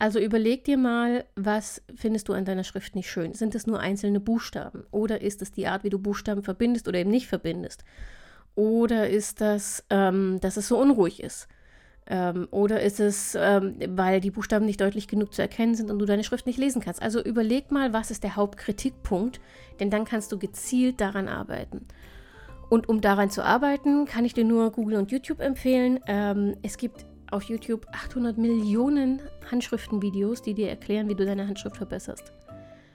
Also 0.00 0.20
überleg 0.20 0.64
dir 0.64 0.78
mal, 0.78 1.24
was 1.34 1.82
findest 1.94 2.28
du 2.28 2.32
an 2.32 2.44
deiner 2.44 2.64
Schrift 2.64 2.94
nicht 2.94 3.10
schön? 3.10 3.34
Sind 3.34 3.54
es 3.54 3.66
nur 3.66 3.80
einzelne 3.80 4.20
Buchstaben? 4.20 4.84
Oder 4.92 5.20
ist 5.22 5.42
es 5.42 5.50
die 5.50 5.66
Art, 5.66 5.82
wie 5.82 5.90
du 5.90 5.98
Buchstaben 5.98 6.42
verbindest 6.42 6.86
oder 6.86 7.00
eben 7.00 7.10
nicht 7.10 7.26
verbindest? 7.26 7.84
Oder 8.54 9.08
ist 9.08 9.40
das, 9.40 9.84
ähm, 9.90 10.38
dass 10.40 10.56
es 10.56 10.68
so 10.68 10.78
unruhig 10.78 11.22
ist? 11.22 11.48
Ähm, 12.10 12.48
oder 12.50 12.80
ist 12.80 13.00
es, 13.00 13.36
ähm, 13.38 13.74
weil 13.88 14.20
die 14.20 14.30
Buchstaben 14.30 14.64
nicht 14.64 14.80
deutlich 14.80 15.08
genug 15.08 15.34
zu 15.34 15.42
erkennen 15.42 15.74
sind 15.74 15.90
und 15.90 15.98
du 15.98 16.06
deine 16.06 16.24
Schrift 16.24 16.46
nicht 16.46 16.58
lesen 16.58 16.80
kannst? 16.80 17.02
Also 17.02 17.22
überleg 17.22 17.70
mal, 17.70 17.92
was 17.92 18.10
ist 18.10 18.24
der 18.24 18.36
Hauptkritikpunkt, 18.36 19.40
denn 19.78 19.90
dann 19.90 20.06
kannst 20.06 20.32
du 20.32 20.38
gezielt 20.38 21.00
daran 21.00 21.28
arbeiten. 21.28 21.86
Und 22.70 22.88
um 22.88 23.00
daran 23.00 23.30
zu 23.30 23.44
arbeiten, 23.44 24.06
kann 24.06 24.24
ich 24.24 24.32
dir 24.32 24.44
nur 24.44 24.70
Google 24.72 24.96
und 24.96 25.10
YouTube 25.10 25.40
empfehlen. 25.40 26.00
Ähm, 26.06 26.56
es 26.62 26.78
gibt 26.78 27.04
auf 27.30 27.42
YouTube 27.44 27.86
800 27.92 28.38
Millionen 28.38 29.20
Handschriftenvideos, 29.50 30.40
die 30.40 30.54
dir 30.54 30.70
erklären, 30.70 31.08
wie 31.08 31.14
du 31.14 31.26
deine 31.26 31.46
Handschrift 31.46 31.76
verbesserst. 31.76 32.32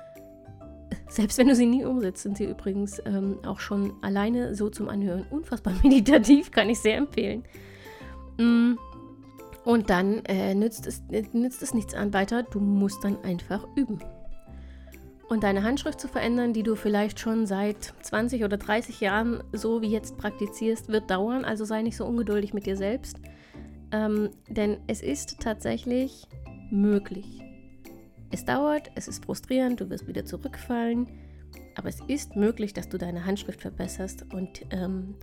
Selbst 1.08 1.38
wenn 1.38 1.48
du 1.48 1.56
sie 1.56 1.68
nie 1.68 1.86
umsetzt, 1.86 2.24
sind 2.24 2.38
sie 2.38 2.46
übrigens 2.46 3.00
ähm, 3.06 3.38
auch 3.46 3.60
schon 3.60 3.94
alleine 4.02 4.56
so 4.56 4.70
zum 4.70 4.90
Anhören 4.90 5.26
unfassbar 5.30 5.74
meditativ, 5.84 6.50
kann 6.50 6.70
ich 6.70 6.80
sehr 6.80 6.98
empfehlen. 6.98 7.44
Mm. 8.38 8.74
Und 9.66 9.90
dann 9.90 10.26
äh, 10.26 10.54
nützt, 10.56 10.88
es, 10.88 11.02
nützt 11.34 11.64
es 11.64 11.74
nichts 11.74 11.94
an 11.94 12.14
weiter, 12.14 12.44
du 12.44 12.60
musst 12.60 13.04
dann 13.04 13.24
einfach 13.24 13.66
üben. 13.76 14.00
Und 15.30 15.44
deine 15.44 15.64
Handschrift 15.64 16.00
zu 16.00 16.08
verändern, 16.08 16.54
die 16.54 16.64
du 16.64 16.76
vielleicht 16.76 17.20
schon 17.20 17.48
seit 17.48 17.94
20 18.02 18.44
oder 18.44 18.58
30 18.58 19.00
Jahren 19.00 19.42
so 19.54 19.82
wie 19.82 19.88
jetzt 19.88 20.18
praktizierst, 20.18 20.90
wird 20.90 21.10
dauern, 21.10 21.46
also 21.46 21.66
sei 21.66 21.82
nicht 21.82 21.96
so 21.96 22.06
ungeduldig 22.06 22.54
mit 22.54 22.66
dir 22.66 22.76
selbst. 22.76 23.18
Ähm, 23.92 24.32
denn 24.50 24.78
es 24.88 25.02
ist 25.02 25.40
tatsächlich 25.40 26.28
möglich. 26.72 27.42
Es 28.32 28.44
dauert, 28.44 28.92
es 28.96 29.08
ist 29.08 29.26
frustrierend, 29.26 29.80
du 29.80 29.90
wirst 29.90 30.08
wieder 30.08 30.26
zurückfallen, 30.26 31.08
aber 31.76 31.90
es 31.90 32.00
ist 32.08 32.36
möglich, 32.36 32.74
dass 32.74 32.90
du 32.90 32.98
deine 32.98 33.26
Handschrift 33.26 33.62
verbesserst 33.62 34.26
und 34.34 34.66
ähm, 34.72 35.16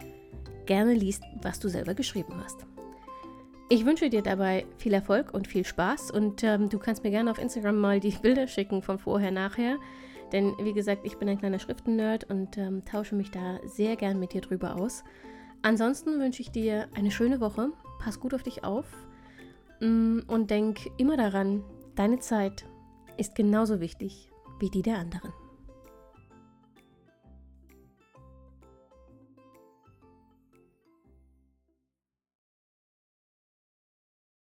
gerne 0.66 0.94
liest, 0.94 1.22
was 1.42 1.59
du 1.59 1.68
selber 1.68 1.94
geschrieben 1.94 2.35
hast. 2.42 2.64
Ich 3.72 3.87
wünsche 3.87 4.11
dir 4.11 4.20
dabei 4.22 4.66
viel 4.78 4.92
Erfolg 4.92 5.33
und 5.33 5.46
viel 5.46 5.64
Spaß 5.64 6.11
und 6.11 6.42
ähm, 6.42 6.68
du 6.68 6.78
kannst 6.78 7.04
mir 7.04 7.11
gerne 7.11 7.30
auf 7.30 7.38
Instagram 7.38 7.78
mal 7.78 8.00
die 8.00 8.11
Bilder 8.22 8.46
schicken 8.46 8.83
von 8.83 8.98
vorher, 8.98 9.30
nachher. 9.30 9.76
Denn 10.33 10.54
wie 10.61 10.72
gesagt, 10.72 11.02
ich 11.04 11.16
bin 11.16 11.28
ein 11.28 11.38
kleiner 11.38 11.59
Schriftennerd 11.59 12.24
und 12.24 12.59
ähm, 12.59 12.85
tausche 12.85 13.14
mich 13.14 13.30
da 13.30 13.61
sehr 13.64 13.96
gern 13.96 14.20
mit 14.20 14.33
dir 14.33 14.40
drüber 14.40 14.76
aus. 14.76 15.04
Ansonsten 15.62 16.20
wünsche 16.20 16.42
ich 16.42 16.50
dir 16.50 16.88
eine 16.94 17.11
schöne 17.11 17.40
Woche 17.40 17.70
pass 18.00 18.18
gut 18.18 18.35
auf 18.35 18.42
dich 18.42 18.64
auf 18.64 18.87
mm, 19.80 20.20
und 20.26 20.50
denk 20.50 20.80
immer 20.96 21.16
daran, 21.16 21.62
deine 21.94 22.18
Zeit 22.18 22.66
ist 23.16 23.35
genauso 23.35 23.80
wichtig 23.80 24.33
wie 24.59 24.70
die 24.70 24.83
der 24.83 24.98
anderen. 24.98 25.33